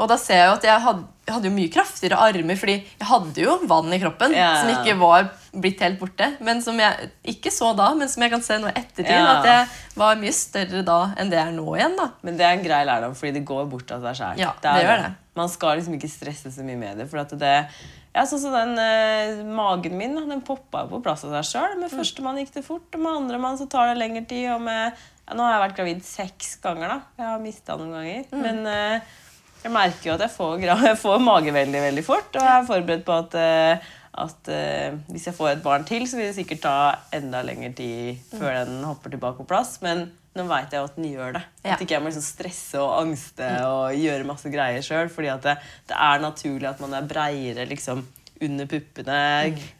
[0.00, 3.06] Og da ser jeg jo at jeg hadde, jeg hadde mye kraftigere armer, fordi jeg
[3.06, 4.56] hadde jo vann i kroppen Ja.
[4.62, 6.30] som ikke var blitt helt borte.
[6.40, 9.12] Men som jeg ikke så da, men som jeg kan se nå i ettertid.
[9.12, 9.38] Ja.
[9.38, 9.68] At jeg
[10.00, 11.96] var mye større da enn det jeg er nå igjen.
[12.00, 12.08] da.
[12.22, 14.38] Men det er en grei lærdom, fordi det går bort av seg sjæl.
[14.38, 15.14] Ja, det gjør det.
[15.36, 17.10] Man skal liksom ikke stresse så mye med det.
[17.10, 17.68] For at det
[18.12, 21.78] ja, sånn som den eh, Magen min den poppa jo på plass av seg sjøl.
[21.80, 24.50] Med førstemann gikk det fort, og med andremann så tar det lengre tid.
[24.52, 26.92] Og med, ja, nå har jeg vært gravid seks ganger.
[26.92, 26.98] da.
[27.22, 28.28] Jeg har mista noen ganger.
[28.36, 29.16] Men eh,
[29.62, 32.30] jeg merker jo at jeg får, jeg får mage veldig veldig fort.
[32.36, 36.04] Og jeg er forberedt på at, eh, at uh, hvis jeg får et barn til,
[36.04, 36.76] så vil det sikkert ta
[37.16, 39.78] enda lengre tid før den hopper tilbake på plass.
[39.80, 41.42] Men nå veit jeg at den gjør det.
[41.60, 41.74] Ja.
[41.74, 45.10] At ikke jeg må liksom stresse og angste og gjøre masse greier sjøl.
[45.12, 45.56] Fordi det,
[45.90, 48.04] det er naturlig at man er breiere liksom,
[48.42, 49.20] under puppene.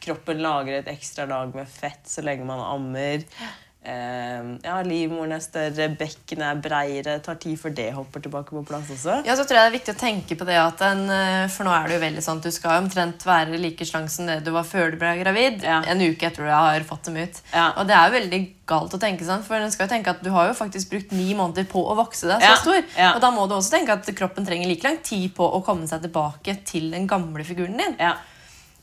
[0.03, 3.25] Kroppen lager et ekstra lag med fett så lenge man ammer.
[3.83, 7.17] Eh, ja, Livmoren er større, bekkenet er breiere.
[7.25, 9.19] Tar tid før det hopper tilbake på plass også.
[9.27, 11.67] Ja, så tror jeg det er viktig å tenke på det at en, eh, For
[11.67, 14.45] nå er det jo veldig sånn at du skal omtrent være like slank som det
[14.47, 15.63] du var før du ble gravid.
[15.67, 15.83] Ja.
[15.83, 17.43] En uke etter du har fått dem ut.
[17.53, 17.73] Ja.
[17.77, 18.43] Og det er jo veldig
[18.73, 21.11] galt å tenke sånn, for en skal jo tenke at du har jo faktisk brukt
[21.13, 22.83] ni måneder på å vokse deg så stor.
[23.17, 25.91] Og da må du også tenke at kroppen trenger like lang tid på å komme
[25.91, 27.99] seg tilbake til den gamle figuren din.
[27.99, 28.15] Ja.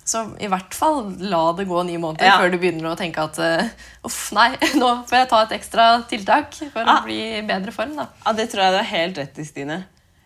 [0.09, 2.37] Så i hvert fall la det gå ni måneder Ja.
[2.41, 3.69] før du begynner å tenke at eh,
[4.07, 4.47] uff, nei,
[4.81, 6.95] nå får jeg ta et ekstra tiltak for Ja.
[6.97, 7.95] å bli i bedre form.
[7.99, 8.07] da.
[8.25, 9.79] ja, det tror jeg du har helt rett i, Stine.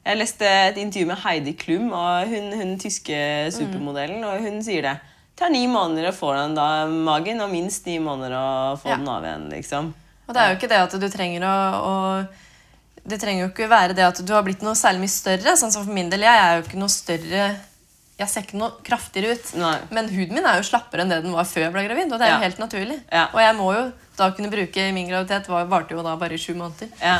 [0.05, 3.17] Jeg leste et intervju med Heidi Klum, og hun, hun tyske
[3.55, 4.95] supermodellen, og hun sier det.
[5.33, 8.47] Det tar ni måneder å få den da magen, og minst ni måneder å
[8.79, 8.97] få Ja.
[8.99, 9.49] den av igjen.
[9.49, 9.93] liksom.
[10.27, 12.27] Og det er jo ikke det at du trenger å, å
[13.03, 15.55] Det trenger jo ikke være det at du har blitt noe særlig mye større.
[15.59, 17.47] Sånn som for min del, Jeg er jo ikke noe større
[18.19, 19.53] Jeg ser ikke noe kraftigere ut.
[19.57, 19.77] Nei.
[19.91, 22.11] Men huden min er jo slappere enn det den var før jeg ble gravid.
[22.13, 22.35] Og det er Ja.
[22.37, 22.99] jo helt naturlig.
[23.11, 23.27] Ja.
[23.33, 26.37] Og jeg må jo da kunne bruke Min graviditet var- varte jo da bare i
[26.37, 26.89] sju måneder.
[27.01, 27.19] Ja.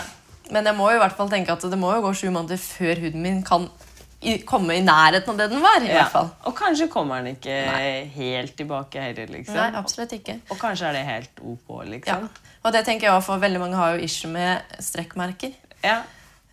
[0.52, 2.58] Men jeg må jo i hvert fall tenke at det må jo gå sju måneder
[2.60, 3.70] før huden min kan
[4.22, 5.82] i, komme i nærheten av det den var.
[5.82, 6.04] i Ja.
[6.04, 6.30] hvert fall.
[6.46, 9.56] Og kanskje kommer den ikke helt tilbake heller, liksom.
[9.56, 10.40] Nei, absolutt ikke.
[10.52, 11.84] Og kanskje er det helt ok, Ja.
[11.90, 12.30] liksom.
[12.64, 15.54] Og det tenker jeg også, for veldig mange har jo issue med strekkmerker.
[15.84, 16.04] Ja.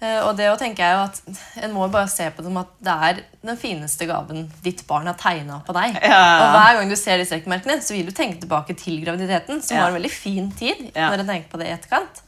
[0.00, 1.18] Eh, Og det å tenke jeg jo at
[1.64, 5.06] En må bare se på det som at det er den fineste gaven ditt barn
[5.10, 5.98] har tegna på deg.
[6.02, 6.20] Ja.
[6.40, 9.76] Og hver gang du ser de strekkmerkene, så vil du tenke tilbake til graviditeten, som
[9.76, 9.82] Ja.
[9.84, 10.90] var en veldig fin tid.
[10.96, 11.10] Ja.
[11.10, 12.22] når du tenker på det i etterkant.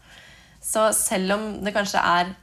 [0.63, 2.35] Så selv om det kanskje er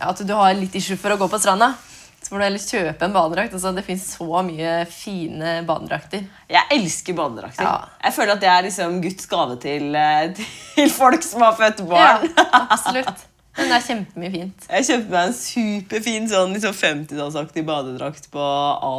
[0.00, 1.74] at du har litt issue for å gå på stranda,
[2.22, 3.52] så får du heller kjøpe en badedrakt.
[3.54, 6.24] Altså, det fins så mye fine badedrakter.
[6.50, 7.62] Jeg elsker badedrakter.
[7.62, 7.84] Ja.
[8.02, 10.32] Jeg føler at det er liksom Guds gave til, eh,
[10.74, 12.26] til folk som har født barn.
[12.36, 13.24] Ja, absolutt.
[13.56, 14.66] Men det er kjempemye fint.
[14.70, 18.44] Jeg kjøpte meg en superfin sånn liksom 50-tallsaktig badedrakt på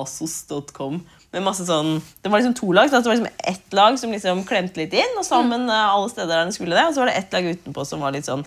[0.01, 0.99] asos.com.
[1.35, 2.89] Med masse sånn, Det var liksom to lag.
[2.89, 5.69] Så det var liksom ett lag som liksom klemte litt inn, og sammen Mm.
[5.69, 6.85] eh, alle steder der den skulle det.
[6.87, 8.45] Og så var det ett lag utenpå som var litt sånn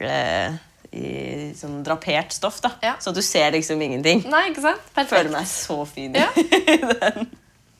[0.00, 0.52] eh,
[0.92, 2.60] i sånn drapert stoff.
[2.60, 2.70] da.
[2.82, 2.94] Ja.
[3.00, 4.24] Så du ser liksom ingenting.
[4.30, 4.80] Nei, ikke sant?
[4.94, 5.10] Perfekt.
[5.16, 6.14] føler meg så fin.
[6.14, 7.24] i Ja.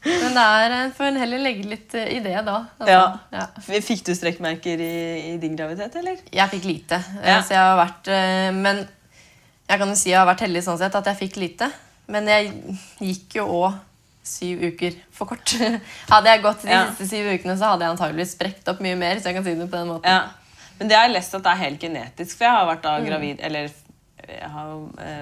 [0.04, 2.54] Men det er, eh, får en heller legge litt eh, i det, da.
[2.78, 3.18] Altså, Ja.
[3.32, 3.80] ja.
[3.84, 6.16] Fikk du strekkmerker i, i din graviditet, eller?
[6.32, 6.94] Jeg fikk lite.
[7.22, 7.42] eh, Ja.
[7.42, 8.10] Så jeg har vært
[8.56, 8.88] Men
[9.68, 11.70] jeg kan jo si jeg har vært heldig sånn sett at jeg fikk lite.
[12.08, 12.50] Men jeg
[12.98, 13.74] gikk jo òg
[14.24, 15.52] syv uker for kort.
[16.10, 16.86] Hadde jeg gått de Ja.
[16.90, 19.16] siste syv ukene, så hadde jeg antageligvis sprekt opp mye mer.
[19.20, 20.04] Så jeg kan si det på den måten.
[20.10, 20.30] Ja.
[20.78, 22.36] Men det har jeg lest at det er helt genetisk.
[22.38, 23.38] For jeg har vært da Mm.
[23.40, 23.70] Eller
[24.28, 24.66] jeg har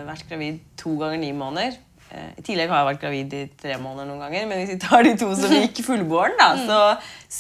[0.06, 1.76] vært gravid to ganger ni måneder.
[2.12, 4.46] Eh, I tillegg har jeg vært gravid i tre måneder noen ganger.
[4.50, 6.64] Men hvis vi tar de to som gikk fullbåren, da, Mm.
[6.68, 6.80] så,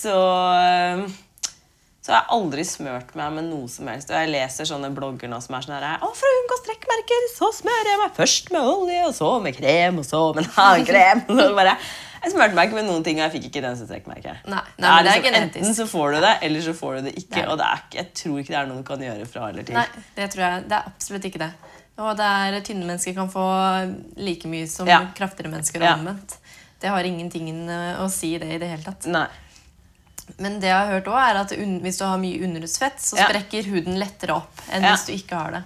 [0.00, 0.18] så
[0.58, 1.08] eh,
[2.08, 4.08] så har jeg aldri smørt meg med noe som helst.
[4.08, 7.26] Og jeg leser sånne blogger nå som er sånn her Å, for å unngå strekkmerker,
[7.34, 10.54] så smører jeg meg først med olje, og så med krem, og så med en
[10.64, 11.20] annen krem.
[11.28, 11.74] Så bare,
[12.22, 14.14] jeg smurte meg ikke med noen ting, og jeg fikk ikke den som Nei,
[14.48, 15.60] nei, det er liksom, genetisk.
[15.60, 17.34] Enten så får du det, eller så får du det ikke.
[17.36, 19.68] Det Og det er jeg tror ikke det er noe du kan gjøre fra eller
[19.68, 19.76] til.
[19.76, 20.64] Nei, det tror jeg.
[20.72, 21.50] Det er absolutt ikke det.
[21.98, 23.44] Og det er, tynne mennesker kan få
[24.22, 25.00] like mye som Ja.
[25.18, 25.82] kraftigere mennesker.
[25.82, 25.96] Ja.
[25.96, 26.36] omvendt.
[26.80, 29.06] Det har ingenting eh, å si det i det hele tatt.
[29.10, 29.26] Nei.
[30.38, 33.64] Men det jeg har hørt også er at hvis du har mye underhudsfett, så sprekker
[33.72, 35.62] huden lettere opp enn hvis du ikke har det.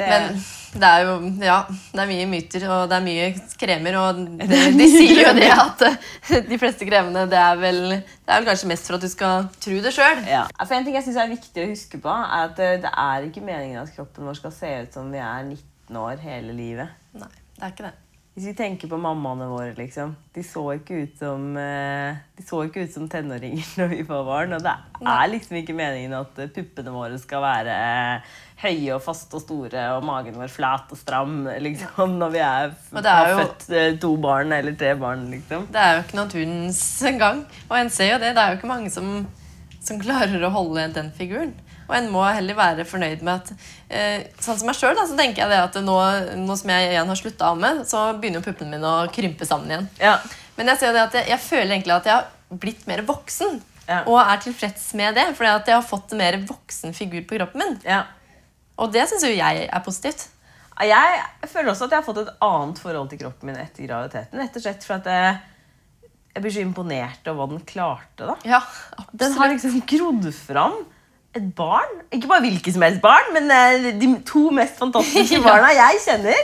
[0.00, 0.40] Det, Men
[0.80, 3.28] det er jo ja, det er mye myter, og det er mye
[3.60, 3.98] kremer.
[4.00, 4.20] Og
[4.52, 8.42] de, de sier jo det at eh, de fleste kremene det er, vel, det er
[8.42, 10.22] vel kanskje mest for at du skal tro det sjøl.
[10.30, 10.44] ja.
[10.60, 13.26] For En ting jeg synes er viktig å huske på, er at det, det er
[13.30, 16.94] ikke meningen at kroppen vår skal se ut som vi er 19 år hele livet.
[17.18, 17.96] Nei, det er ikke det.
[18.40, 20.12] Hvis vi tenker på mammaene våre, liksom.
[20.32, 24.22] De så ikke ut som, eh, de så ikke ut som tenåringer når vi var
[24.28, 24.54] barn.
[24.56, 28.30] Og det er liksom ikke meningen at eh, puppene våre skal være eh,
[28.60, 32.74] høye og faste og store, og magen vår flat og stram liksom, når vi er,
[32.92, 35.26] er har jo- født eh, to barn eller tre barn.
[35.32, 35.66] liksom.
[35.72, 36.82] Det er jo ikke naturens
[37.22, 37.44] gang.
[37.70, 38.34] Og en ser jo det.
[38.36, 39.26] Det er jo ikke mange som,
[39.80, 41.54] som klarer å holde den figuren.
[41.90, 43.48] Og en må heller være fornøyd med at
[43.90, 45.96] eh, Sånn som meg sjøl, så tenker jeg det at nå,
[46.38, 49.48] nå som jeg igjen har slutta å amme, så begynner jo puppene mine å krympe
[49.48, 49.88] sammen igjen.
[49.98, 50.18] Ja.
[50.54, 53.02] Men jeg ser jo det at jeg, jeg føler egentlig at jeg har blitt mer
[53.08, 53.58] voksen.
[53.88, 54.04] Ja.
[54.06, 57.40] Og er tilfreds med det, fordi at jeg har fått en mer voksen figur på
[57.40, 57.78] kroppen min.
[57.88, 58.04] ja.
[58.80, 60.28] Og det syns jo jeg er positivt.
[60.80, 64.40] Jeg føler også at jeg har fått et annet forhold til kroppen min etter graviditeten.
[64.40, 65.34] Rett og slett for at jeg,
[66.32, 68.30] jeg blir så imponert over hva den klarte.
[68.30, 68.36] da.
[68.48, 68.62] Ja,
[69.12, 70.78] Den har liksom grodd fram
[71.36, 71.92] et barn.
[72.10, 76.40] Ikke bare hvilket som helst barn, men eh, de to mest fantastiske barna jeg kjenner.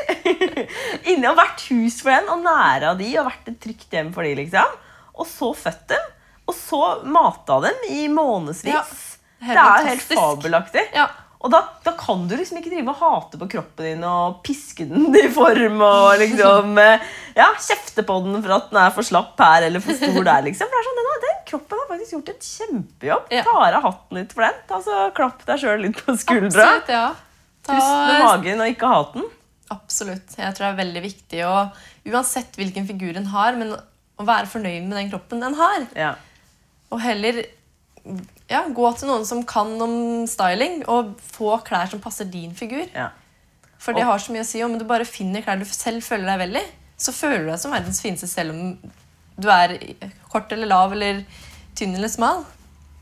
[1.11, 4.12] Inni og vært hus for den, og nære av de, og vært et trygt hjem
[4.14, 4.77] for de, liksom.
[5.16, 6.12] Og så født dem,
[6.46, 8.75] og så mata dem i månedsvis.
[9.40, 10.85] Ja, det er jo helt fabelaktig.
[10.94, 11.09] Ja.
[11.46, 14.82] Og da, da kan du liksom ikke drive og hate på kroppen din og piske
[14.90, 17.04] den i form og liksom eh,
[17.37, 20.42] ja, kjefte på den for at den er for slapp her eller for stor der.
[20.48, 20.66] liksom.
[20.66, 23.30] For det er sånn, den, den kroppen har faktisk gjort en kjempejobb.
[23.37, 23.44] Ja.
[23.54, 24.59] Av hatten litt for den.
[24.66, 26.66] Ta så Klapp deg sjøl litt på skuldra.
[26.66, 27.06] Absolutt, ja.
[27.66, 29.28] Ta- med magen og ikke hat den.
[29.74, 30.35] Absolutt.
[30.38, 31.54] Jeg tror det er veldig viktig å,
[32.11, 35.87] uansett hvilken figur en har, men å være fornøyd med den kroppen den har.
[35.98, 36.12] Ja.
[36.90, 37.44] Og heller
[38.50, 42.87] ja, gå til noen som kan om styling, og få klær som passer din figur.
[42.94, 43.09] Ja.
[43.78, 44.62] For det Og- har så mye å si.
[44.62, 46.64] Om du bare finner klær du selv føler deg vel i,
[46.96, 48.78] så føler du deg som verdens fineste selv om
[49.38, 49.76] du er
[50.32, 51.24] kort eller lav eller
[51.76, 52.44] tynn eller smal.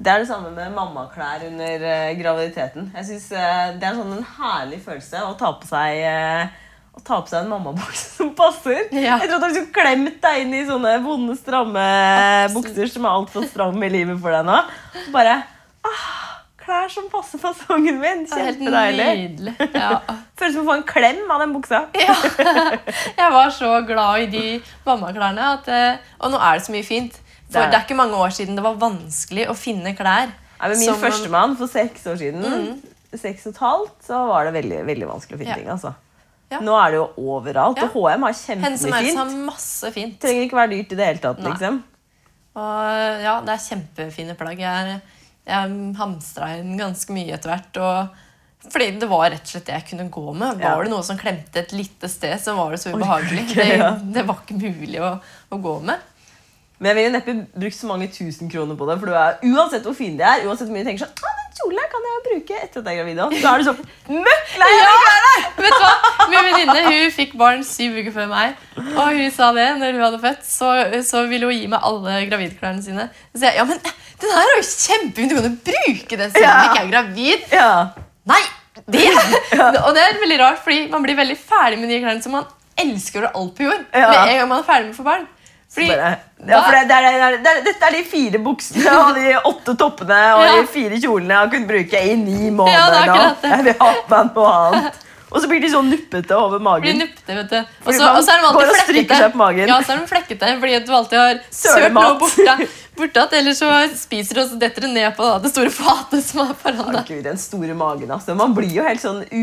[0.02, 2.90] Det er det samme med mammaklær under eh, graviditeten.
[2.96, 6.48] Jeg synes eh, Det er sånn en herlig følelse å ta på seg eh,
[6.94, 8.86] å ta på seg en mammabukse som passer.
[8.94, 9.18] Ja.
[9.22, 11.82] Jeg tror du liksom klemt deg inn i sånne vonde, stramme
[12.44, 12.70] Absolutt.
[12.70, 14.60] bukser som er altfor stramme i livet for deg nå.
[15.06, 15.40] Og bare
[15.84, 16.20] ah,
[16.64, 18.22] Klær som passer fasongen min.
[18.30, 19.52] Kjempedeilig.
[19.74, 19.98] Ja.
[20.40, 21.82] Føles som å få en klem av den buksa.
[22.00, 22.14] Ja.
[23.18, 24.44] Jeg var så glad i de
[24.86, 25.50] mammaklærne.
[25.58, 27.18] At, eh, og nå er det så mye fint.
[27.50, 30.32] For Det er det er ikke mange år siden det var vanskelig å finne klær.
[30.32, 32.80] Nei, men min førstemann for seks år siden,
[33.12, 35.68] seks og et halvt, så var det veldig, veldig vanskelig å finne ting.
[35.74, 35.92] altså.
[36.52, 36.60] Ja.
[36.60, 37.88] Nå er det jo overalt, Ja.
[37.88, 39.18] og HM har Hennes Maurits fint.
[39.18, 40.18] har masse fint.
[40.20, 41.40] trenger ikke være dyrt i det hele tatt.
[41.42, 41.82] Liksom.
[42.54, 44.60] Og ja, det er kjempefine plagg.
[44.62, 45.00] Jeg,
[45.48, 47.80] jeg hamstra inn ganske mye etter hvert.
[47.82, 50.60] Og fordi det var rett og slett det jeg kunne gå med.
[50.60, 50.82] Var Ja.
[50.84, 53.48] det noe som klemte et lite sted, så var det så ubehagelig.
[53.54, 55.10] Det, det var ikke mulig å,
[55.50, 55.98] å gå med.
[56.84, 58.98] Men jeg ville neppe brukt så mange tusen kroner på det.
[59.00, 61.54] For er, uansett hvor fin de er, uansett hvor mye du tenker sånn, ah, den
[61.56, 63.20] kjolen kan jeg bruke etter at jeg er gravid.
[63.24, 63.38] også».
[63.40, 65.30] Så er du så møkk lei av klærne!
[65.62, 65.92] Vet du hva?
[66.28, 68.58] Min venninne hun fikk barn syv uker før meg.
[68.82, 70.42] Og hun sa det når hun hadde født.
[70.50, 70.72] Så,
[71.08, 73.06] så ville hun gi meg alle gravidklærne sine.
[73.32, 75.30] Så jeg ja, men den her er jo kjempefin.
[75.30, 77.46] Du kan jo bruke den selv om du ikke er gravid.
[77.54, 77.70] Ja.
[78.28, 78.42] Nei!
[78.84, 79.06] Det.
[79.86, 82.44] Og det er veldig rart, fordi man blir veldig ferdig med de klærne som man
[82.76, 83.86] elsker over alt på jord.
[83.94, 84.10] Ja.
[84.10, 85.24] Med en gang man er ferdig med å få barn.
[85.74, 89.74] Fordi ja, for det, det det det dette er de fire buksene og de åtte
[89.80, 90.52] toppene og Ja.
[90.60, 93.24] de fire kjolene jeg har kunnet bruke i ni Ja, måneder det er nå.
[93.56, 95.00] Jeg vil ha på meg noe annet.
[95.34, 96.84] Og så blir de sånn nuppete over magen.
[96.86, 97.56] blir nuppete, vet du.
[97.88, 99.16] Og så er de alltid flekkete.
[99.18, 99.66] seg på magen.
[99.68, 102.68] Ja, så er de flekkete fordi du alltid har sølt noe borte.
[102.94, 103.68] Bortatt, Eller så
[103.98, 106.92] spiser du, og så detter det ned på da, det store fatet som er foran
[106.94, 107.08] deg.
[107.08, 108.36] Gud, den store magen, altså.
[108.38, 109.42] Man blir jo helt sånn, u,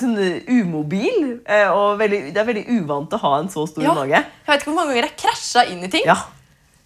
[0.00, 0.16] sånn
[0.50, 1.40] umobil.
[1.46, 3.94] eh, Og veldig, det er veldig uvant å ha en så stor Ja.
[3.94, 4.18] mage.
[4.18, 6.02] Jeg vet ikke hvor mange ganger jeg krasja inn i ting.
[6.04, 6.16] Ja.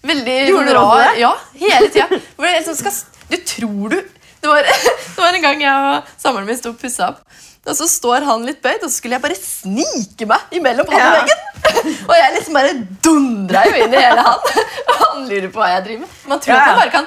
[0.05, 0.99] Veldig Gjorde sånn rar.
[1.15, 1.21] det?
[1.21, 2.09] Ja, hele tida.
[2.37, 2.93] Hvor det liksom skal,
[3.31, 3.97] du tror du
[4.45, 4.61] det var,
[5.17, 7.23] det var en gang jeg og samboeren min sto og pussa opp.
[7.65, 11.01] Og så står han litt bøyd, og så skulle jeg bare snike meg imellom han
[11.01, 11.13] og Ja.
[11.23, 11.41] veggen.
[12.11, 12.73] Og jeg liksom bare
[13.03, 14.43] dundra jo inn i hele han.
[14.89, 16.19] Og han lurer på hva jeg driver med.
[16.29, 16.75] Man tror Ja, at ja.
[16.75, 17.07] man bare kan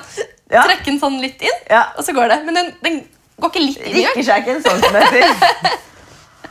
[0.67, 1.83] trekke den sånn litt inn, Ja.
[1.97, 2.39] og så går det.
[2.47, 2.97] Men den, den
[3.37, 4.15] går ikke litt inn engang.
[4.17, 5.77] Rikker seg ikke en centimeter.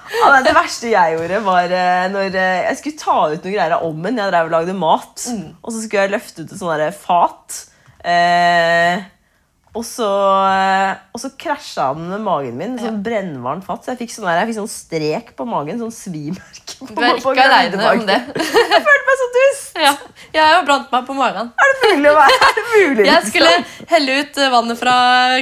[0.06, 3.54] Ja, nei, det verste jeg gjorde, var eh, når eh, jeg skulle ta ut noen
[3.56, 4.20] greier av ovnen.
[4.22, 5.48] Jeg drev og lagde mat, Mm.
[5.58, 7.56] og så skulle jeg løfte ut et sånt fat.
[8.06, 9.02] Eh,
[9.76, 10.06] og så,
[10.48, 12.78] eh, og så krasja den med magen min.
[12.80, 13.84] Sånn brennvarmt fatt.
[13.84, 15.78] Så jeg fikk sånn, jeg fikk sånn strek på magen.
[15.82, 16.78] Sånn svimerke.
[16.80, 18.18] på- Du er ikke aleine om det.
[18.36, 19.76] Jeg følte meg så dust!
[19.76, 19.92] Ja,
[20.34, 21.52] jeg har brant meg på magen.
[21.60, 22.36] Er det mulig å være?
[22.48, 23.52] Er det mulig, Jeg skulle
[23.92, 24.96] helle ut eh, vannet fra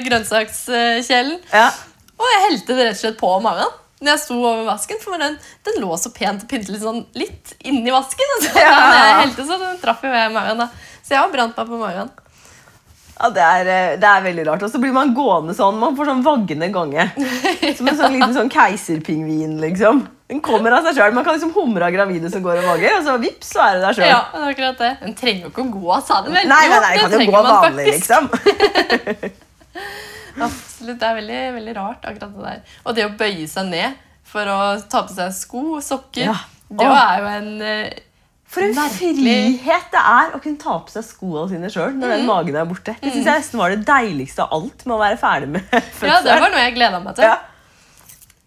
[0.05, 1.39] grønnsakskjelen.
[1.53, 1.71] ja.
[2.15, 3.73] Og jeg helte det rett og slett på magen
[4.05, 4.99] når jeg sto over vasken.
[5.03, 5.35] For den,
[5.67, 8.35] den lå så pent og pyntelig sånn litt inni vasken.
[8.37, 8.75] Og så Ja.
[8.95, 10.59] jeg helte, så den traff jo jeg magen.
[10.63, 10.69] da.
[11.03, 12.11] Så jeg har brant meg på magen.
[13.15, 14.63] Ja, det er, eh, det er veldig rart.
[14.67, 15.77] Og så blir man gående sånn.
[15.79, 17.05] Man får sånn vaggende gange.
[17.79, 20.03] Som en sånn liten sånn keiserpingvin, liksom.
[20.33, 21.15] Den kommer av seg sjøl.
[21.15, 23.77] Man kan liksom humre av gravide som går og vager, og så vips, så er
[23.79, 24.09] det der sjøl.
[24.11, 24.93] Ja, akkurat det.
[25.05, 26.49] Den trenger jo ikke å gå av, vel?
[26.51, 28.09] Nei, nei, nei, kan jo gå vanlig, faktisk.
[28.09, 29.35] liksom.
[30.45, 32.65] Absolutt, Det er veldig, veldig rart, akkurat det der.
[32.85, 34.59] Og det å bøye seg ned for å
[34.91, 36.35] ta på seg sko og sokker, Ja.
[36.75, 37.91] det er jo en eh,
[38.55, 39.33] For en Merkelig.
[39.65, 42.13] frihet det er å kunne ta på seg skoene sine sjøl når Mm.
[42.15, 42.95] den magen er borte.
[43.03, 45.75] Det synes jeg nesten var det deiligste av alt med å være ferdig med
[46.07, 47.25] Ja, det var noe jeg gleda meg til.
[47.27, 47.39] Ja.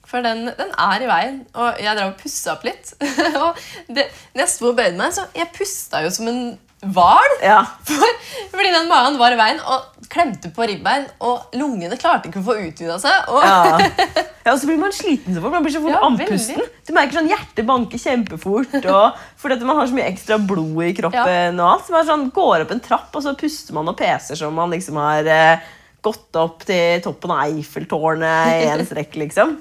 [0.08, 1.42] For den, den er i veien.
[1.60, 2.94] Og jeg drev og pussa opp litt.
[3.44, 3.58] og
[3.92, 6.40] det, når jeg sto og bøyde meg, så jeg pusta jo som en
[6.86, 7.32] hval.
[7.42, 7.62] Ja.
[7.88, 8.18] For,
[8.54, 12.46] fordi den magen var i veien og klemte på ribbein, og lungene klarte ikke å
[12.48, 13.32] få utvida seg.
[13.34, 13.80] Og, Ja.
[14.46, 15.52] ja, og så blir man sliten så fort.
[15.58, 16.62] Man blir så fort Ja, andpusten.
[16.88, 18.78] Du merker sånn hjertet banker kjempefort.
[18.94, 21.60] Og fordi man har så mye ekstra blod i kroppen.
[21.60, 21.88] og alt.
[21.90, 24.72] Så man sånn, går opp en trapp, og så puster man og peser som man
[24.72, 25.66] liksom har eh,
[26.08, 29.18] gått opp til toppen av Eiffeltårnet i en strekk.
[29.26, 29.58] liksom.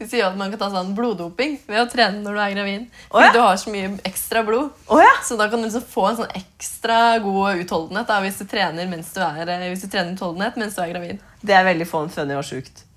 [0.00, 2.84] De sier at man kan ta sånn bloddoping ved å trene når du er gravid.
[2.88, 3.32] Fordi Fordi ja.
[3.34, 4.70] du har så mye ekstra blod.
[4.88, 5.10] Oh, ja.
[5.26, 8.88] Så da kan du liksom få en sånn ekstra god utholdenhet da, hvis du trener
[8.88, 11.20] mens du er, eh, hvis du trener utholdenhet mens du er gravid.
[11.44, 12.80] Det er veldig fun, funny og sjukt.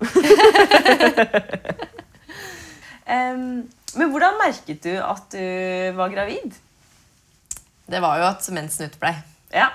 [3.14, 3.44] um,
[3.94, 5.44] men hvordan merket du at du
[6.00, 6.56] var gravid?
[7.84, 9.12] Det var jo at mensen uteblei,
[9.52, 9.68] Ja.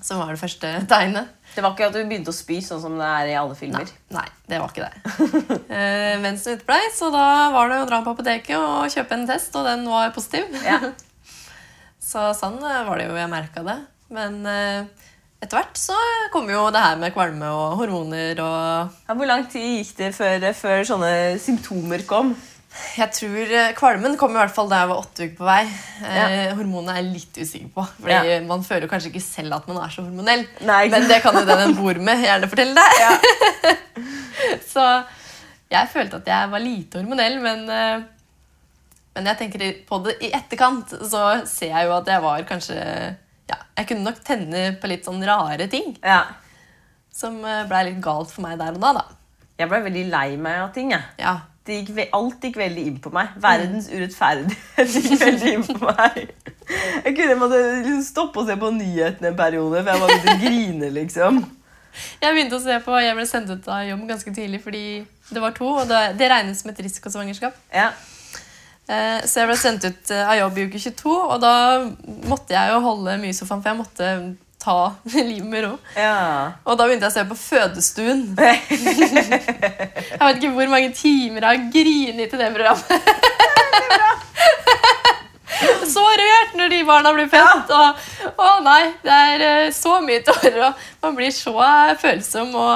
[0.00, 1.28] som var det første tegnet.
[1.54, 3.88] Det var ikke at du begynte å spy, sånn som det er i alle filmer.
[4.14, 5.58] Nei, det var ikke det.
[5.72, 9.26] uh, mens det uteblei, så da var det å dra på apoteket og kjøpe en
[9.30, 10.50] test, og den var positiv.
[10.62, 10.80] Ja.
[12.08, 13.74] Så sånn eh, var det jo jeg merka det.
[14.16, 15.08] Men uh,
[15.42, 15.96] etter hvert så
[16.32, 20.08] kom jo det her med kvalme og hormoner og Ja, hvor lang tid gikk det
[20.16, 22.32] før, før sånne symptomer kom?
[22.98, 25.60] Jeg tror eh, Kvalmen kom i hvert fall da jeg var åtte uker på vei.
[26.02, 26.54] Eh, Ja.
[26.58, 27.84] Hormonene er jeg litt usikker på.
[28.00, 28.40] Fordi Ja.
[28.46, 30.44] Man føler kanskje ikke selv at man er så hormonell.
[30.66, 33.74] Nei, Men det kan jo den en bor med, gjerne fortelle deg.
[34.72, 34.84] så
[35.70, 38.02] jeg følte at jeg var lite hormonell, men, eh,
[39.18, 42.78] men jeg tenker på det i etterkant, så ser jeg jo at jeg var kanskje
[43.48, 46.22] ja, Jeg kunne nok tenne på litt sånn rare ting Ja.
[47.12, 48.92] som blei litt galt for meg der og da.
[49.00, 49.04] da.
[49.58, 50.92] Jeg ble veldig lei meg av ting.
[50.92, 51.02] jeg.
[51.18, 51.32] Ja.
[51.68, 53.34] Det gikk, alt gikk veldig inn på meg.
[53.44, 56.30] Verdens urettferdighet gikk veldig inn på meg.
[57.04, 60.32] Jeg kunne måtte liksom stoppe å se på nyhetene en periode, for jeg var begynte
[60.34, 60.90] å grine.
[60.96, 61.38] liksom.
[62.22, 64.82] Jeg begynte å se på, jeg ble sendt ut av jobb ganske tidlig fordi
[65.32, 67.56] det var to, og det, det regnes som et risikosvangerskap.
[67.74, 67.88] Ja.
[68.88, 71.54] Eh, Så jeg ble sendt ut eh, av jobb i uke 22, og da
[72.30, 74.12] måtte jeg jo holde mye i sofaen, for jeg måtte
[74.68, 74.94] ta
[75.24, 75.74] livet med ro.
[75.96, 76.52] ja.
[76.64, 78.22] Og da begynte jeg å se på Fødestuen.
[80.18, 82.88] Jeg vet ikke hvor mange timer jeg har grinet til det programmet.
[85.88, 87.70] Så rørt når de barna blir født.
[87.74, 88.08] Og,
[88.38, 92.68] å nei, det er eh, så mye tårer, og man blir så eh, følsom, og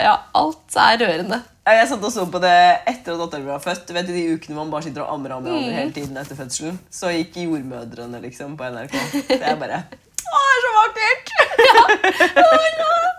[0.00, 1.40] ja, alt er rørende.
[1.62, 2.54] Jeg satt og så på det
[2.90, 3.84] etter at datteren min var født.
[3.86, 5.76] Du vet De ukene man bare sitter og ammer og ammer, mm.
[5.76, 6.80] hele tiden etter fødselen.
[6.90, 8.96] Så gikk Jordmødrene liksom på NRK.
[9.28, 9.84] Det er bare
[10.32, 11.32] Å, det er så vakkert!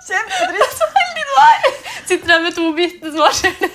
[0.07, 0.79] Kjempetrist.
[0.79, 1.69] Så heldig du er!
[2.09, 3.69] Sitter der med to bitte små skjell.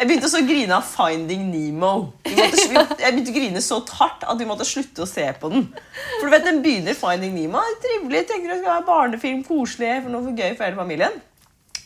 [0.00, 1.90] Jeg begynte å grine av Finding Nemo.
[2.24, 5.66] Måtte, jeg begynte å grine så hardt at vi måtte slutte å se på den.
[6.14, 7.60] For du vet, Den begynner Finding Nemo.
[7.60, 10.78] Det er Trivelig, tenker det skal være barnefilm, koselig, for noe for gøy for hele
[10.80, 11.18] familien.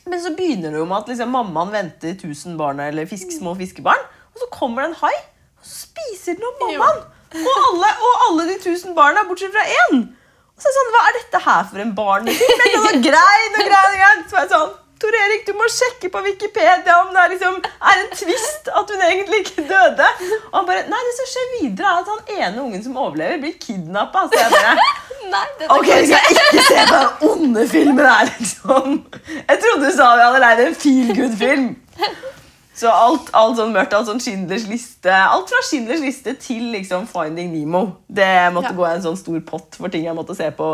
[0.06, 3.56] Men så begynner det jo med at liksom, mammaen venter 1000 barn, eller fisk, små
[3.58, 4.06] fiskebarn.
[4.30, 5.14] Og så kommer det en hai,
[5.58, 7.02] og så spiser den opp mammaen.
[7.34, 10.04] Og alle, og alle de 1000 barna, bortsett fra én.
[10.54, 12.64] Og så er sånn, Hva er dette her for en barnefilm?
[12.86, 14.24] Sånn, grein og grein og grein.
[14.28, 14.72] Så var jeg sånn,
[15.04, 17.56] Tor Erik, du må sjekke på Wikipedia om det er, liksom,
[17.90, 20.06] er en tvist at hun egentlig ikke døde.
[20.46, 23.42] Og han bare Nei, det som skjer videre, er at han ene ungen som overlever,
[23.42, 24.22] blir kidnappa.
[24.30, 24.86] Så jeg bare
[25.34, 25.42] Nei,
[25.74, 28.96] Ok, vi skal ikke se på den onde filmen her, liksom.
[29.34, 31.68] Jeg trodde du sa vi hadde leid en feel good-film.
[32.74, 37.06] Så alt, alt sånn mørkt, alt sånn Schindlers liste Alt fra Schindlers liste til liksom
[37.06, 37.84] Finding Nemo.
[38.10, 38.78] Det måtte Ja.
[38.80, 40.72] gå i en sånn stor pott for ting jeg måtte se på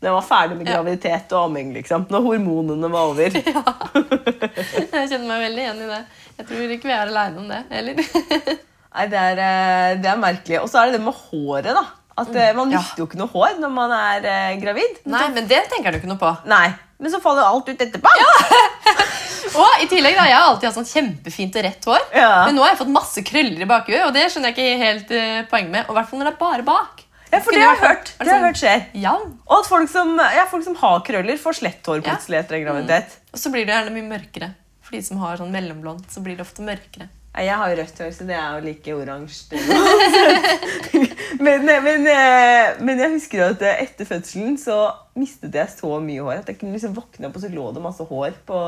[0.00, 0.74] når jeg var ferdig med Ja.
[0.76, 1.72] graviditet og amming.
[1.74, 2.06] liksom.
[2.08, 3.30] Når hormonene var over.
[4.00, 6.00] Jeg kjenner meg veldig igjen i det.
[6.38, 8.00] Jeg tror ikke vi er aleine om det heller.
[8.94, 10.60] Nei, det er, eh, det er merkelig.
[10.62, 11.84] Og så er det det med håret, da.
[12.20, 12.98] At eh, Man mister Ja.
[12.98, 14.98] jo ikke noe hår når man er eh, gravid.
[15.06, 16.32] Nei, men det tenker du ikke noe på.
[16.50, 18.10] Nei, Men så faller alt ut etterpå.
[19.60, 22.02] Og i tillegg da, Jeg har alltid hatt sånn kjempefint og rett hår.
[22.14, 22.32] Ja.
[22.46, 25.14] Men nå har jeg fått masse krøller i bakhuet, og det skjønner jeg ikke helt
[25.16, 25.88] uh, poenget med.
[25.88, 27.04] Og hvert fall når det er bare bak.
[27.30, 28.12] Ja, for det har jeg hørt.
[28.18, 28.84] Det har hørt skjer.
[28.98, 29.14] Ja,
[29.46, 32.06] Og at folk som, ja, folk som har krøller, får slett hår Ja.
[32.10, 33.16] plutselig etter en graviditet.
[33.32, 34.50] Og så blir det gjerne mye mørkere.
[34.82, 37.06] For de som har sånn mellomblondt, så blir det ofte mørkere.
[37.30, 39.58] Jeg har rødt hår, så det er jo like oransje.
[41.46, 44.80] men, men, eh, men jeg husker at eh, etter fødselen så
[45.14, 47.84] mistet jeg så mye hår at jeg kunne liksom våkne opp og så lå det
[47.84, 48.58] masse hår på,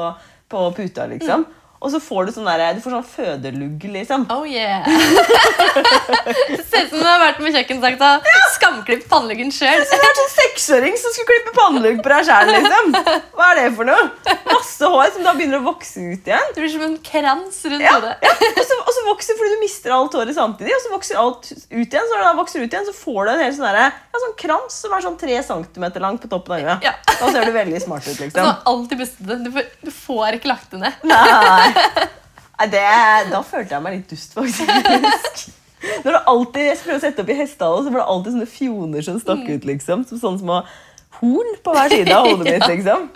[0.53, 1.09] på puta.
[1.11, 1.45] liksom.
[1.83, 4.26] Og så får du sånn der, du får sånn fødelugg, liksom.
[4.30, 4.87] Oh yeah!
[6.70, 8.11] ser ut som du har vært med kjøkkensakta.
[8.57, 9.83] skamklipp panneluggen sjøl.
[9.83, 12.93] Du er sånn seksåring som skulle klippe pannelugg på deg sjæl, liksom.
[13.37, 14.05] Hva er det for noe?
[14.53, 16.53] Masse hår som da begynner å vokse ut igjen.
[16.55, 18.14] Det blir som en krans rundt Ja, hodet.
[18.22, 18.33] ja.
[18.53, 21.51] Og, så, og så vokser fordi du mister alt håret samtidig, og så vokser alt
[21.51, 22.07] ut igjen.
[22.07, 24.37] Så når det vokser ut igjen, så får du en hel sånn, der, ja, sånn
[24.39, 26.87] krans som er sånn tre centimeter lang på toppen av øyet.
[26.87, 26.95] Ja.
[27.22, 28.53] Da ser du veldig smart ut, liksom.
[28.70, 29.03] alltid.
[29.43, 31.03] Du, får- du får ikke lagt det ned.
[31.11, 31.72] Nei.
[32.73, 32.83] Det,
[33.33, 35.49] da følte jeg meg litt dust, faktisk.
[36.05, 38.53] Når det alltid, Jeg skulle å sette opp i hestehalen, så var det alltid sånne
[38.53, 39.66] fjoner som stakk ut.
[39.66, 40.61] liksom Som sånne små
[41.18, 42.68] horn på hver side av hodet mitt.
[42.73, 43.09] liksom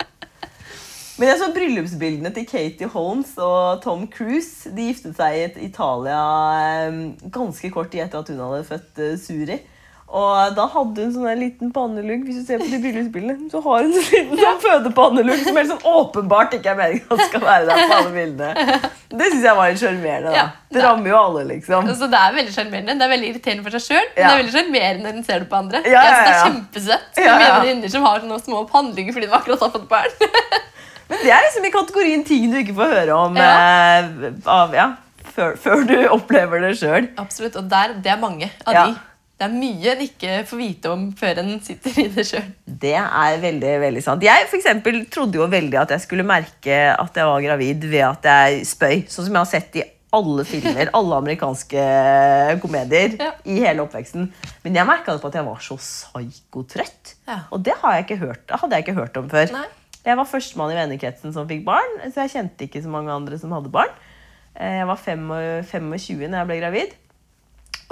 [1.17, 4.69] Men jeg så bryllupsbildene til Katie Holmes og Tom Cruise.
[4.75, 6.19] De giftet seg i Italia
[6.59, 6.99] eh,
[7.33, 9.61] ganske kort tid etter at hun hadde født eh, Suri.
[10.07, 12.21] Og da hadde hun sånn en liten pannelugg.
[12.23, 12.77] Hvis du ser på de
[13.11, 17.11] bildene, så har hun en liten sånn fødepannelugg som helt sånn åpenbart ikke er meningen
[17.11, 18.77] at skal være der på alle bildene.
[19.11, 20.31] Det syns jeg var litt sjarmerende.
[20.37, 20.45] Ja.
[20.71, 21.89] Det rammer jo alle, liksom.
[21.99, 22.95] Så det er veldig sjarmerende.
[23.01, 24.27] Det er veldig irriterende for seg sjøl, men Ja.
[24.29, 25.81] det er veldig sjarmerende når en ser det på andre.
[25.83, 26.13] Ja, ja, ja.
[26.13, 26.45] Det er ja.
[26.47, 27.09] kjempesøtt.
[27.17, 27.59] Ja, Ja, ja.
[27.65, 30.15] Venninner som har sånne små pannelugger fordi de akkurat har fått barn.
[31.09, 33.51] Men det er liksom i kategorien ting du ikke får høre om Ja.
[33.99, 34.87] eh, av, ja,
[35.35, 37.11] før, før du opplever det sjøl.
[37.19, 38.85] Absolutt, Og der, det er mange av Ja.
[38.87, 38.95] de.
[39.37, 42.47] Det er mye en ikke får vite om før en sitter i det sjøl.
[42.65, 44.23] Det er veldig veldig sant.
[44.25, 48.01] Jeg for eksempel, trodde jo veldig at jeg skulle merke at jeg var gravid ved
[48.07, 49.03] at jeg spøy.
[49.05, 49.85] Sånn som jeg har sett i
[50.17, 51.85] alle filmer, alle amerikanske
[52.63, 53.31] komedier Ja.
[53.45, 54.29] i hele oppveksten.
[54.63, 57.15] Men jeg merka på at jeg var så psykotrøtt.
[57.27, 57.41] Ja.
[57.51, 59.51] Og det har jeg ikke hørt, hadde jeg ikke hørt om før.
[59.53, 59.65] Nei.
[60.07, 63.37] Jeg var førstemann i vennekretsen som fikk barn, så jeg kjente ikke så mange andre
[63.37, 63.91] som hadde barn.
[64.55, 66.95] Eh, Jeg var 25 når jeg ble gravid.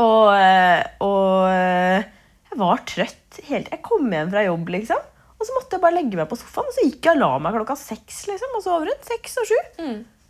[0.01, 2.07] Og, eh, og eh,
[2.49, 5.11] jeg var trøtt helt Jeg kom hjem fra jobb, liksom.
[5.35, 7.31] Og så måtte jeg bare legge meg på sofaen, og så gikk jeg og la
[7.43, 8.25] meg klokka seks.
[8.29, 9.57] liksom, og så over rundt, seks og sju.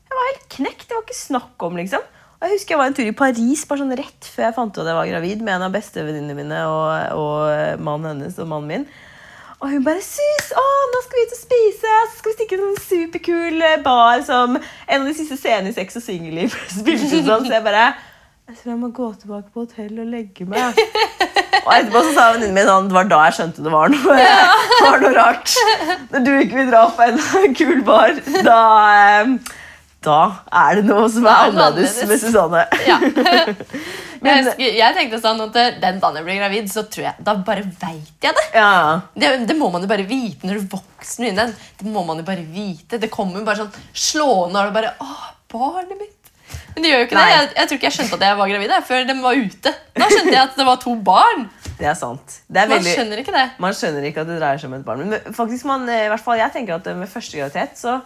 [0.05, 0.87] Jeg var helt knekt.
[0.89, 2.05] Det var ikke snakk om, liksom.
[2.35, 4.73] Og jeg husker jeg var en tur i Paris bare sånn rett før jeg fant
[4.75, 8.49] ut at jeg var gravid med en av bestevenninnene mine og, og mannen hennes og
[8.51, 8.87] mannen min.
[9.61, 11.93] Og hun bare 'Sus, å, nå skal vi ut og spise!
[12.09, 15.71] Så skal vi stikke en sånn superkul eh, bar som en av de siste scenene
[15.71, 17.85] i Sex og singelliv spilte sånn.' Så jeg bare
[18.45, 20.77] 'Jeg tror jeg må gå tilbake på hotell og legge meg'.
[21.65, 24.15] Og etterpå så sa venninnen min sånn, det var da jeg skjønte det var noe,
[24.69, 25.53] det var noe rart.
[26.11, 28.11] Når du ikke vil dra på en kul bar,
[28.45, 28.57] da,
[28.93, 29.31] eh,
[30.05, 30.19] da
[30.61, 32.61] er det noe som er er annerledes med Susanne.
[32.85, 32.99] Ja.
[33.01, 37.33] jeg, husker, jeg tenkte sånn at den dagen jeg blir gravid, så tror jeg, da
[37.47, 38.45] bare veit jeg det.
[38.53, 39.31] Ja, det.
[39.49, 41.55] Det må man jo bare vite når du vokser inn i den.
[41.81, 43.01] Det må man jo bare vite.
[43.01, 45.09] Det kommer bare sånn slående, og bare Å,
[45.49, 46.24] barnet mitt.
[46.75, 47.25] Men det gjør jo ikke Nei.
[47.25, 47.35] det.
[47.35, 49.75] Jeg, jeg tror ikke jeg skjønte at jeg var gravid jeg, før de var ute.
[49.95, 51.45] Da skjønte jeg at det var to barn.
[51.79, 52.39] det er sant.
[52.47, 53.45] Det er Man skjønner ikke det.
[53.63, 55.05] Man skjønner ikke at det dreier seg om et barn.
[55.05, 57.99] Men faktisk man, eh, i hvert fall jeg tenker at med første graviditet så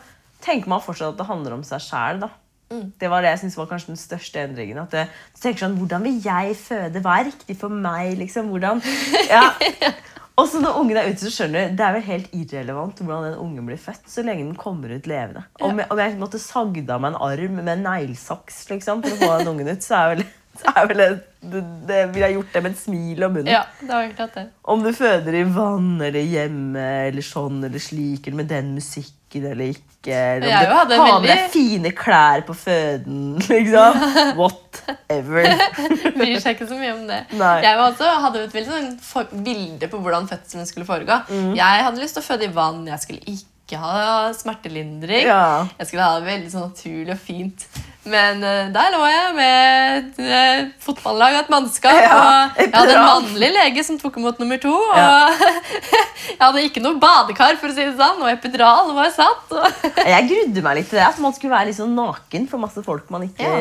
[0.45, 2.23] tenker man fortsatt at det handler om seg sjæl.
[2.69, 4.77] Det var det jeg synes var kanskje den største endringen.
[4.83, 7.01] At du tenker sånn, Hvordan vil jeg føde?
[7.01, 8.13] Hva er riktig for meg?
[8.21, 8.51] liksom?
[8.53, 8.83] Hvordan...
[9.29, 9.49] Ja.
[10.39, 13.25] Og så når ungen er ute, så skjønner du, det er vel helt irrelevant hvordan
[13.27, 15.43] den ungen blir født, så lenge den kommer ut levende.
[15.59, 19.19] Om jeg, om jeg måtte sagd av meg en arm med neglesaks liksom, for å
[19.19, 20.25] få den ungen ut, så er vel,
[20.61, 21.09] så er vel det,
[21.43, 23.53] det, det ville jeg gjort det med et smil om munnen.
[23.53, 24.47] Ja, det har jeg klart det.
[24.75, 29.18] Om du føder i vann eller hjemme eller sånn eller slik, eller med den musikken
[29.35, 30.15] eller ikke.
[30.15, 33.99] Eller om du har med deg fine klær på føden, liksom.
[34.39, 35.45] Whatever.
[36.17, 37.21] Bryr seg ikke så mye om det.
[37.37, 37.53] Nei.
[37.65, 41.19] Jeg også, hadde et veldig sånn for- bilde på hvordan fødselen skulle foregå.
[41.29, 41.53] Mm.
[41.59, 42.81] Jeg hadde lyst til å føde i vann.
[42.89, 45.27] Jeg skulle ikke ha smertelindring.
[45.27, 45.67] Ja.
[45.77, 47.67] Jeg skulle ha det veldig sånn naturlig og fint.
[48.09, 51.93] Men eh, der lå jeg med et uh, fotballag og et mannskap.
[51.93, 54.71] Ja, og jeg hadde en mannlig lege som tok imot nummer to.
[54.73, 55.29] Og Ja.
[56.29, 59.53] jeg hadde ikke noe badekar, for å si det sånn, og epidural var satt.
[59.53, 62.81] Og Jeg grudde meg litt til det, at man skulle være sånn naken for masse
[62.85, 63.53] folk man ikke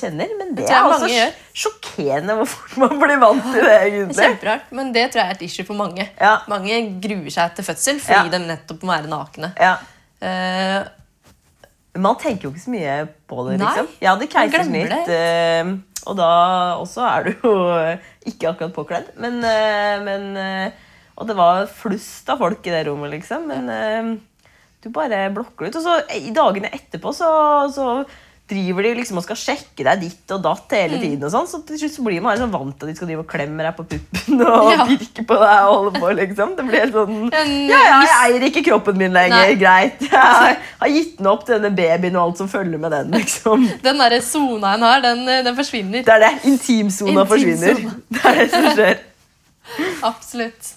[0.00, 0.36] kjenner.
[0.38, 1.32] Men det det er mange altså gjør.
[1.64, 4.20] sjokkerende hvor fort man blir vant til det, egentlig.
[4.20, 6.04] Kjemperart, men det tror jeg er et issue for mange.
[6.20, 6.34] Ja.
[6.52, 8.32] Mange gruer seg til fødsel fordi Ja.
[8.36, 9.52] de nettopp må være nakne.
[9.60, 9.76] Ja.
[11.98, 13.56] Man tenker jo ikke så mye på det.
[13.58, 13.88] Nei, liksom.
[13.98, 15.16] Jeg hadde keisersnitt, det.
[15.16, 15.72] eh,
[16.06, 16.30] og da
[16.78, 17.54] også er du jo
[18.30, 19.10] ikke akkurat påkledd.
[19.20, 20.88] Men, uh, men uh,
[21.20, 23.50] Og det var flust av folk i det rommet, liksom.
[23.50, 24.20] Men
[24.80, 25.80] du bare blokker det ut.
[25.80, 27.28] Og så i dagene etterpå så,
[27.74, 27.88] så
[28.50, 31.02] driver de liksom og skal sjekke deg ditt og datt hele Mm.
[31.04, 31.24] tiden.
[31.24, 33.22] og sånn, Så til slutt så blir man liksom vant til at de skal drive
[33.24, 34.86] og klemme deg på puppen og Ja.
[34.90, 36.10] pirke på deg og holde på.
[36.20, 36.56] liksom.
[36.58, 39.46] Det blir helt sånn Ja, ja, jeg eier ikke kroppen min lenger.
[39.46, 39.54] Nei.
[39.60, 40.00] Greit.
[40.10, 43.10] Jeg har gitt den opp til denne babyen og alt som følger med den.
[43.12, 43.68] liksom.
[43.82, 46.02] Den der sona en har, den, den forsvinner.
[46.04, 46.32] Det er det.
[46.44, 47.74] Intimsona Intim forsvinner.
[48.10, 48.98] Det er det som skjer.
[50.02, 50.74] Absolutt.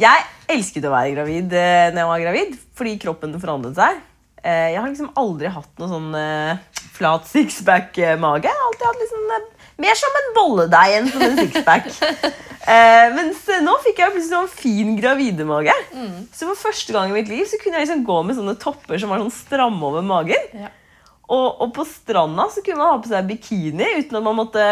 [0.00, 3.98] Jeg elsket å være gravid eh, når jeg var gravid, fordi kroppen forandret seg.
[4.42, 8.48] Eh, Jeg har liksom aldri hatt noe sånn eh, flat sixpack-mage.
[8.48, 9.46] Jeg har alltid hatt liksom eh,
[9.80, 11.86] mer som en bolledeig enn som en sixpack.
[12.74, 15.76] eh, mens eh, nå fikk jeg plutselig sånn fin gravidemage.
[16.36, 19.00] Så for første gang i mitt liv så kunne jeg liksom gå med sånne topper
[19.00, 20.52] som var sånn stramme over magen.
[20.56, 20.72] Ja.
[21.30, 24.64] Og, og på stranda så kunne man ha på seg bikini uten at man måtte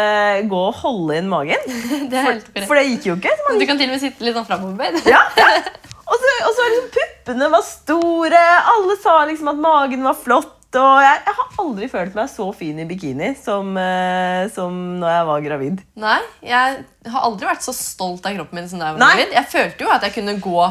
[0.51, 1.61] gå og holde inn magen.
[2.11, 2.49] Det korrekt.
[2.67, 3.31] For det gikk jo ikke.
[3.31, 4.99] Så man Du kan til og med sitte litt sånn framoverbøyd.
[5.07, 5.53] ja, ja.
[6.09, 8.39] Og så, og så liksom puppene var store,
[8.73, 10.55] alle sa liksom at magen var flott.
[10.69, 15.09] Og jeg, jeg har aldri følt meg så fin i bikini som, uh, som når
[15.15, 15.79] jeg var gravid.
[15.97, 19.15] Nei, jeg har aldri vært så stolt av kroppen min som da jeg var Nei.
[19.17, 19.33] gravid.
[19.39, 20.67] Jeg følte jo at jeg kunne gå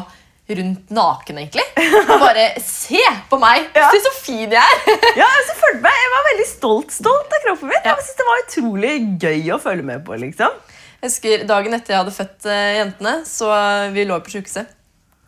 [0.49, 1.65] rundt naken, egentlig.
[1.99, 3.67] Og bare se på meg!
[3.75, 3.91] Ja.
[3.93, 4.79] Se så fin jeg er!
[5.19, 7.83] Ja, jeg, så følte meg, jeg var veldig stolt, stolt av kroppen min.
[7.83, 7.91] Ja.
[7.91, 8.95] Jeg synes Det var utrolig
[9.27, 10.17] gøy å følge med på.
[10.23, 10.55] liksom.
[10.99, 13.51] Jeg husker Dagen etter jeg hadde født uh, jentene, så
[13.93, 14.71] vi lå på sykehuset.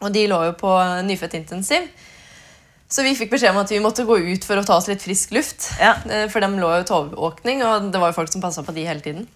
[0.01, 0.71] Og de lå jo på
[1.05, 1.89] nyfødtintensiv.
[2.91, 5.03] Så vi fikk beskjed om at vi måtte gå ut for å ta oss litt
[5.03, 5.69] frisk luft.
[5.79, 5.93] Ja.
[6.09, 8.73] Eh, For dem lå jo til overvåkning, og det var jo folk som passa på
[8.75, 9.27] de hele tiden.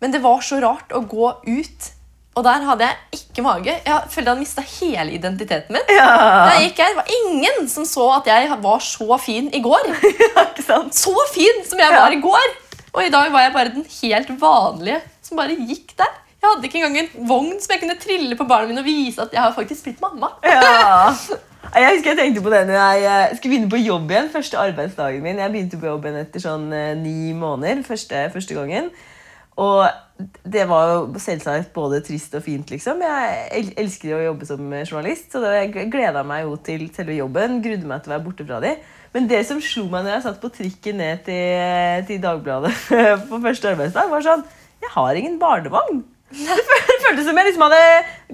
[0.00, 1.90] Men det var så rart å gå ut,
[2.36, 3.74] og der hadde jeg ikke mage.
[3.84, 5.86] Jeg følte jeg hadde mista hele identiteten min.
[5.92, 6.08] Ja,
[6.52, 9.88] Der gikk jeg, Det var ingen som så at jeg var så fin i går.
[10.68, 10.94] sant?
[10.96, 12.00] Så fin som jeg Ja.
[12.00, 12.48] var i går!
[12.96, 16.12] Og i dag var jeg bare den helt vanlige som bare gikk der.
[16.46, 19.18] Jeg hadde ikke engang en vogn som jeg kunne trille på barna mine og vise
[19.18, 20.30] at jeg har faktisk blitt mamma.
[20.46, 21.10] Ja.
[21.74, 24.28] Jeg husker jeg tenkte på det når jeg eh, skulle begynne på jobb igjen.
[24.30, 25.40] Første arbeidsdagen min.
[25.42, 27.82] Jeg begynte på jobb igjen etter sånn eh, ni måneder.
[27.84, 28.86] Første, første gangen.
[29.58, 29.82] Og
[30.46, 33.02] det var jo selvsagt både trist og fint, liksom.
[33.02, 37.58] Jeg elsker jo å jobbe som journalist, så jeg gleda meg jo til selve jobben.
[37.66, 38.80] Grudde meg til å være borte fra dem.
[39.18, 42.76] Men det som slo meg når jeg satt på trikken ned til, til Dagbladet
[43.32, 44.46] på første arbeidsdag, var sånn
[44.86, 46.06] Jeg har ingen barnevogn.
[46.30, 47.82] Det føltes som jeg liksom hadde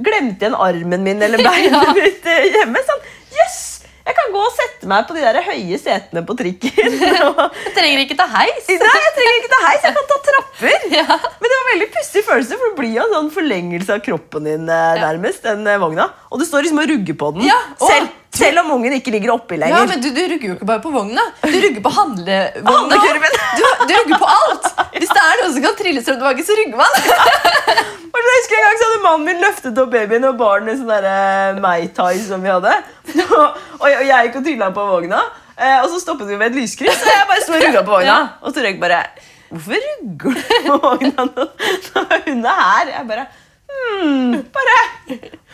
[0.07, 2.81] glemt igjen armen min eller beinet mitt eh, hjemme.
[2.89, 3.03] Sånn,
[3.37, 3.59] yes!
[4.03, 6.97] Jeg kan gå og sette meg på de der høye setene på trikken.
[7.29, 8.65] og- Jeg trenger ikke ta heis.
[8.67, 10.89] Nei, jeg trenger ikke ta heis, jeg kan ta trapper.
[10.99, 11.07] Ja.
[11.13, 14.03] Men det var en veldig pussig følelse, for det blir jo en sånn forlengelse av
[14.09, 15.45] kroppen din eh, nærmest.
[15.47, 16.09] den eh, vogna.
[16.33, 19.35] Og du står liksom og rugger på den, Ja, selv, selv om ungen ikke ligger
[19.35, 21.25] oppi Ja, men du, du rugger jo ikke bare på vogna.
[21.43, 23.01] Du rugger på handlevogna.
[23.59, 24.69] Du, du rugger på alt.
[24.97, 26.95] Hvis det er noe som kan trilles frem tilbake, så rugger man.
[28.33, 30.93] jeg husker en gang så hadde Mannen min løftet opp babyen og barnet i sånn
[30.93, 32.73] der mai-tai som vi hadde.
[33.13, 35.21] og, jeg, og jeg gikk og trilla på vogna,
[35.59, 37.05] eh, og så stoppet vi ved et lyskryss.
[37.05, 38.19] Og jeg bare sto og rugga på vogna.
[38.41, 39.05] Og så røyk bare
[39.53, 42.93] Hvorfor rugger du på vogna når hun er her?
[42.95, 43.27] Jeg bare
[43.73, 44.77] hmm, Bare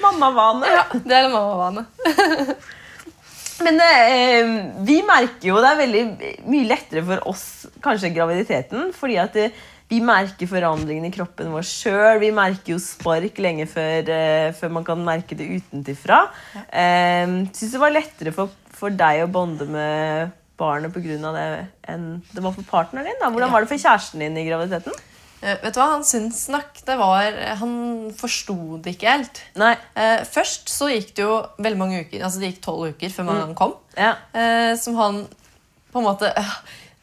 [0.02, 0.74] mammavane.
[0.74, 1.86] Ja, det er en mammavane.
[3.66, 4.52] Men eh,
[4.86, 6.02] vi merker jo det er veldig
[6.46, 7.42] mye lettere for oss
[7.82, 9.56] kanskje graviditeten, fordi at eh,
[9.88, 12.20] vi merker forandringene i kroppen vår sjøl.
[12.22, 16.26] Vi merker jo spark lenge før, eh, før man kan merke det utenfra.
[16.54, 16.64] Ja.
[16.68, 21.32] Eh, Syns det var lettere for, for deg å bonde med barnet pga.
[21.34, 21.48] det
[21.88, 23.20] enn det var for partneren din?
[23.20, 23.30] da?
[23.30, 24.92] Hvordan var det for kjæresten din i graviditeten?
[25.38, 27.74] Eh, vet du hva, Han syns nok det var Han
[28.18, 29.40] forsto det ikke helt.
[29.60, 29.74] Nei.
[29.94, 33.30] Eh, først så gikk det jo veldig mange uker, altså det gikk tolv uker før
[33.30, 33.76] han kom.
[33.98, 34.16] Ja.
[34.34, 35.24] Eh, som han
[35.92, 36.32] på en måte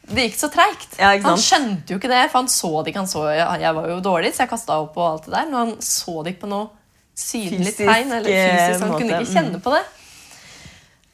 [0.06, 0.98] Det gikk så treigt.
[1.00, 3.02] Ja, han skjønte jo ikke det, for han så det ikke.
[3.02, 5.48] Han så, jeg var jo dårlig, så jeg kasta opp og alt det der.
[5.50, 6.68] Men han så det ikke på noe
[7.16, 8.12] synlig tegn.
[8.12, 9.32] eller fysisk, Han måte, kunne ikke mm.
[9.32, 9.82] kjenne på det.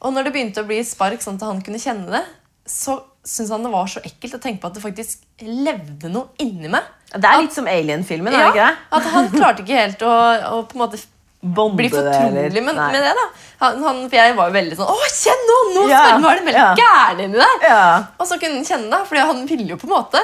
[0.03, 2.23] Og når det begynte å bli spark sånn at han kunne kjenne det,
[2.69, 6.29] så syntes han det var så ekkelt å tenke på at det faktisk levde noe
[6.43, 6.83] inni meg.
[7.13, 8.97] Det er litt som Alien-filmen, er det ikke Ja, det?
[8.99, 10.13] at han klarte ikke helt å,
[10.57, 11.01] å på en måte
[11.43, 13.09] Bonde bli fortrolig med, med det.
[13.17, 13.23] da
[13.59, 15.57] han, han, For jeg var jo veldig sånn Å, kjenn nå!
[15.75, 16.69] Nå Ja, ja, er det veldig ja.
[16.79, 17.57] gæren inni der!
[17.67, 17.81] Ja.
[18.15, 20.21] Og så kunne han kjenne det, for han ville jo på en måte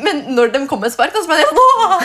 [0.00, 1.96] Men når de kom med spark, da, så ble det sånn Åh!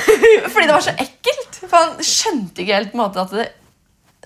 [0.51, 1.61] Fordi det var så ekkelt.
[1.63, 3.47] For han skjønte ikke helt på en måte at det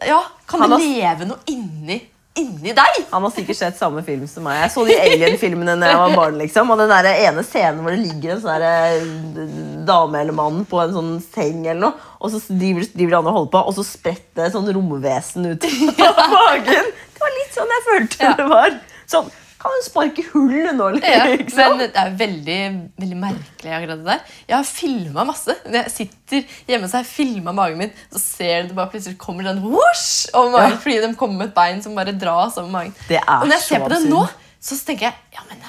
[0.10, 0.20] Ja,
[0.50, 2.00] kan det leve noe inni,
[2.38, 3.00] inni deg?
[3.10, 4.60] Han har sikkert sett samme film som meg.
[4.62, 6.38] Jeg så de Alien-filmene da jeg var barn.
[6.40, 10.62] liksom Og den der ene scenen hvor det ligger en sånn eh, dame eller mann
[10.70, 13.60] på en sånn seng, eller noe og så driver, driver de andre og holder på,
[13.72, 15.64] og så spretter det sånn romvesen ut
[16.08, 16.90] av magen.
[17.16, 18.34] Det var litt sånn jeg følte Ja.
[18.40, 18.76] det var.
[19.10, 19.30] Sånn,
[19.60, 21.74] Kan du sparke hull nå, Ja, liksom?
[21.76, 22.60] men det er veldig,
[23.02, 24.22] veldig merkelig akkurat det der.
[24.48, 25.56] Jeg har filma masse.
[25.66, 28.92] Når jeg sitter hjemme så har jeg filma magen min, så ser du det bare
[28.94, 30.80] plutselig kommer den whoosh over magen Ja.
[30.86, 32.96] fordi de kommer med et bein som bare dras over magen.
[33.10, 34.24] Det er Og når jeg ser på det nå,
[34.62, 35.60] så tenker jeg ja, men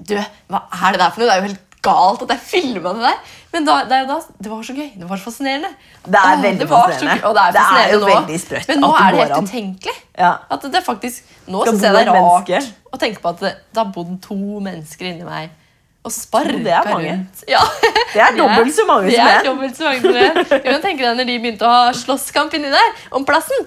[0.00, 0.14] du,
[0.50, 1.26] hva er det der for noe?
[1.26, 3.36] Det er jo helt galt at jeg filma det der.
[3.52, 4.90] Men da, det, da, det var så gøy.
[5.00, 5.70] Det var fascinerende.
[6.06, 7.14] Det er veldig det fascinerende.
[7.20, 8.10] gøy, Og det er, Det er jo nå.
[8.14, 9.48] veldig sprøtt Men nå er det helt an.
[9.48, 9.96] utenkelig.
[10.18, 10.32] Ja.
[10.50, 12.74] At det faktisk, Nå syns jeg det er rart menneske.
[12.92, 14.36] å tenke på at det, det har bodd to
[14.68, 15.50] mennesker inni meg
[16.04, 17.42] og sparka rundt.
[17.50, 17.60] Ja.
[18.14, 19.26] Det er dobbelt så mange som
[20.14, 20.30] det.
[20.48, 23.66] Du kan tenke deg når de begynte å ha slåsskamp inni der om plassen.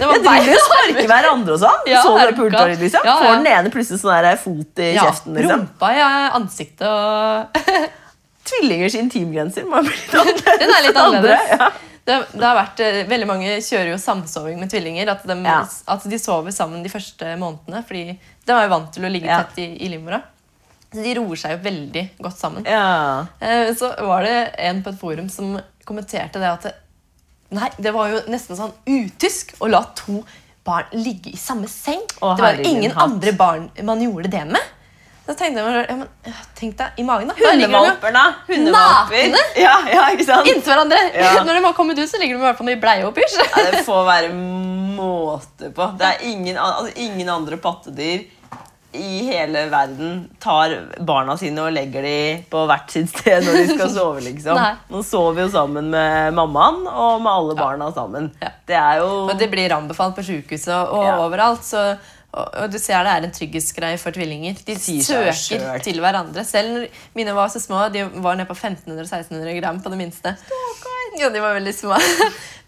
[0.00, 1.82] Det var Jeg driver og sparker hverandre og sånn.
[1.90, 3.04] Ja, så dere på liksom?
[3.04, 3.16] Ja, ja.
[3.20, 5.66] Får den ene plutselig sånn der fot i kjeften, liksom?
[5.66, 6.04] rumpa i
[6.40, 7.60] ansiktet og
[8.50, 10.58] Tvillingers intimgrenser må bli litt annerledes.
[10.64, 11.52] Den er litt andre, annerledes.
[11.60, 11.70] Ja.
[12.08, 15.12] Det, det har vært, eh, veldig mange kjører jo samsoving med tvillinger.
[15.12, 15.36] At de,
[15.94, 17.84] at de sover sammen de første månedene.
[17.86, 20.22] Fordi de er jo vant til å ligge tett i, i livmora.
[20.90, 22.66] Så de roer seg jo veldig godt sammen.
[22.66, 23.26] Ja.
[23.38, 25.52] Eh, Så var det en på et forum som
[25.86, 26.66] kommenterte det at
[27.50, 30.20] Nei, det var jo nesten sånn utysk å la to
[30.66, 32.02] barn ligge i samme seng.
[32.20, 34.76] Å, det var jo ingen andre barn man gjorde det med.
[35.26, 37.36] Da tenkte jeg ja, men, Tenk deg i magen, da.
[37.38, 38.24] Hundevalper, da.
[38.48, 39.28] Hundevalper.
[39.30, 39.42] Nakne?
[39.64, 40.98] Ja, ja, inntil hverandre.
[41.14, 41.36] Ja.
[41.46, 43.38] Når de har kommet ut, så ligger de i hvert fall i bleie og pysj.
[43.44, 45.86] Ja, det får være måte på.
[46.00, 48.26] Det er ingen, altså, ingen andre pattedyr
[48.92, 50.72] i hele verden tar
[51.06, 52.14] barna sine og legger de
[52.50, 54.22] på hvert sitt sted når de skal sove.
[54.24, 54.58] liksom.
[54.90, 58.30] Nå sover vi jo sammen med mammaen og med alle barna sammen.
[58.42, 58.50] Ja.
[58.66, 61.14] Det er jo Og det blir anbefalt på sykehuset og Ja.
[61.22, 61.62] overalt.
[61.66, 61.84] Så,
[62.32, 64.58] og, du ser det er en trygghetsgreie for tvillinger.
[64.66, 65.80] De søker selv.
[65.82, 66.44] til hverandre.
[66.46, 70.36] Selv mine var så små, de var nede på 1500-1600 gram på det minste.
[71.18, 71.96] Ja, de var veldig små.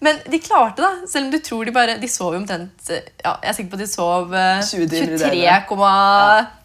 [0.02, 3.52] Men de klarte det, selv om du tror de bare De sov omtrent ja, Jeg
[3.52, 5.70] er sikker på at de sov eh, 20 timer i døgnet.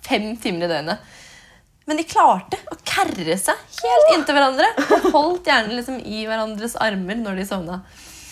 [0.08, 1.14] 23,5 timer i døgnet.
[1.88, 4.68] Men de klarte å kerre seg helt inntil hverandre.
[4.98, 7.78] Og holdt gjerne liksom i hverandres armer når de sovna.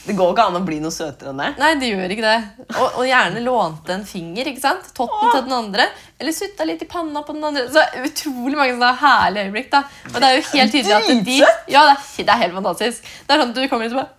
[0.06, 1.48] Det går ikke an å bli noe søtere enn det.
[1.58, 2.66] Nei, det gjør ikke det.
[2.76, 4.46] Og, og gjerne lånte en finger.
[4.52, 4.86] ikke sant?
[4.98, 5.88] Totten til den andre.
[6.22, 7.64] Eller sutta litt i panna på den andre.
[7.74, 9.72] Så utrolig mange sånne herlige øyeblikk.
[9.74, 9.82] da.
[10.12, 11.38] Og det er jo helt tydelig at de
[11.74, 13.10] Ja, det er, det er helt fantastisk.
[13.26, 14.14] Det er sånn at du kommer ut og bare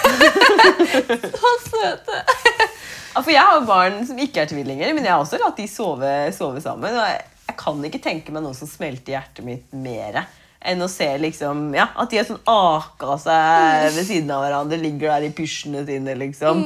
[1.44, 2.22] Så søte.
[3.10, 5.66] Ja, for jeg har barn som ikke er tvillinger, men jeg har også latt de
[5.68, 6.94] sove, sove sammen.
[6.94, 10.22] Og jeg, jeg kan ikke tenke meg noe som smelter hjertet mitt mer
[10.60, 14.76] enn å se liksom, ja, at de har sånn aka seg ved siden av hverandre,
[14.82, 16.60] ligger der i pysjene sine, liksom.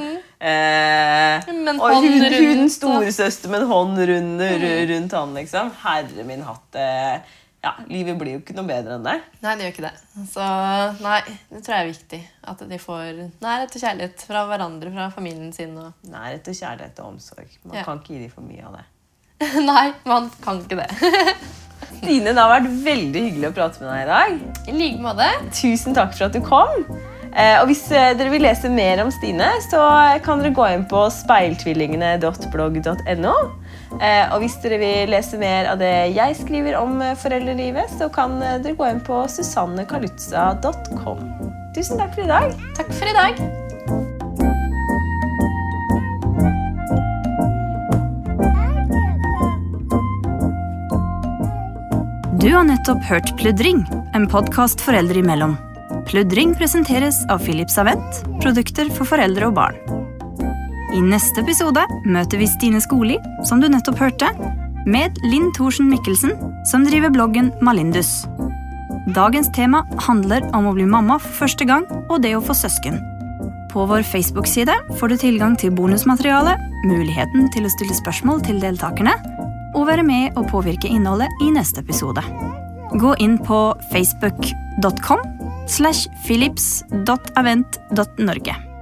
[0.44, 1.46] Eh,
[1.78, 4.44] og hun, rundt, hun storesøster med en hånd rundt,
[4.90, 5.70] rundt han, liksom.
[5.84, 6.74] Herre min hatt.
[6.74, 9.14] Eh, ja, livet blir jo ikke noe bedre enn det.
[9.40, 9.94] Nei, det gjør ikke det.
[10.34, 10.48] Så
[11.00, 12.20] nei, det tror jeg er viktig.
[12.52, 15.72] At de får nærhet og kjærlighet fra hverandre, fra familien sin.
[15.80, 15.94] Og...
[16.12, 17.54] Nærhet og kjærlighet og omsorg.
[17.64, 17.86] Man Ja.
[17.86, 18.84] kan ikke gi dem for mye av det.
[19.70, 20.90] nei, man kan ikke det.
[21.98, 24.30] Stine, det har vært veldig hyggelig å prate med deg i dag.
[24.68, 25.26] I like måte.
[25.54, 26.72] Tusen takk for at du kom.
[27.34, 29.80] Eh, og Hvis eh, dere vil lese mer om Stine, så
[30.24, 33.36] kan dere gå inn på speiltvillingene.blogg.no.
[33.98, 38.30] Eh, og hvis dere vil lese mer av det jeg skriver om foreldrelivet, så kan
[38.40, 41.18] dere gå inn på susannekalutza.com.
[41.74, 42.46] Tusen takk for i dag.
[42.78, 43.34] Takk for i dag.
[52.44, 53.78] Du har nettopp hørt Pludring,
[54.12, 55.54] en podkast foreldre imellom.
[56.04, 59.78] Pludring presenteres av Philip Avent, produkter for foreldre og barn.
[60.92, 63.16] I neste episode møter vi Stine Skoli,
[63.48, 64.28] som du nettopp hørte,
[64.84, 66.36] med Linn Thorsen Mikkelsen,
[66.68, 68.26] som driver bloggen Malindus.
[69.16, 73.00] Dagens tema handler om å bli mamma for første gang og det å få søsken.
[73.72, 79.16] På vår Facebook-side får du tilgang til bonusmateriale, muligheten til å stille spørsmål til deltakerne,
[79.74, 82.22] og være med og påvirke innholdet i neste episode.
[82.94, 85.20] Gå inn på facebook.com
[85.66, 88.73] slash philips.avent.norge.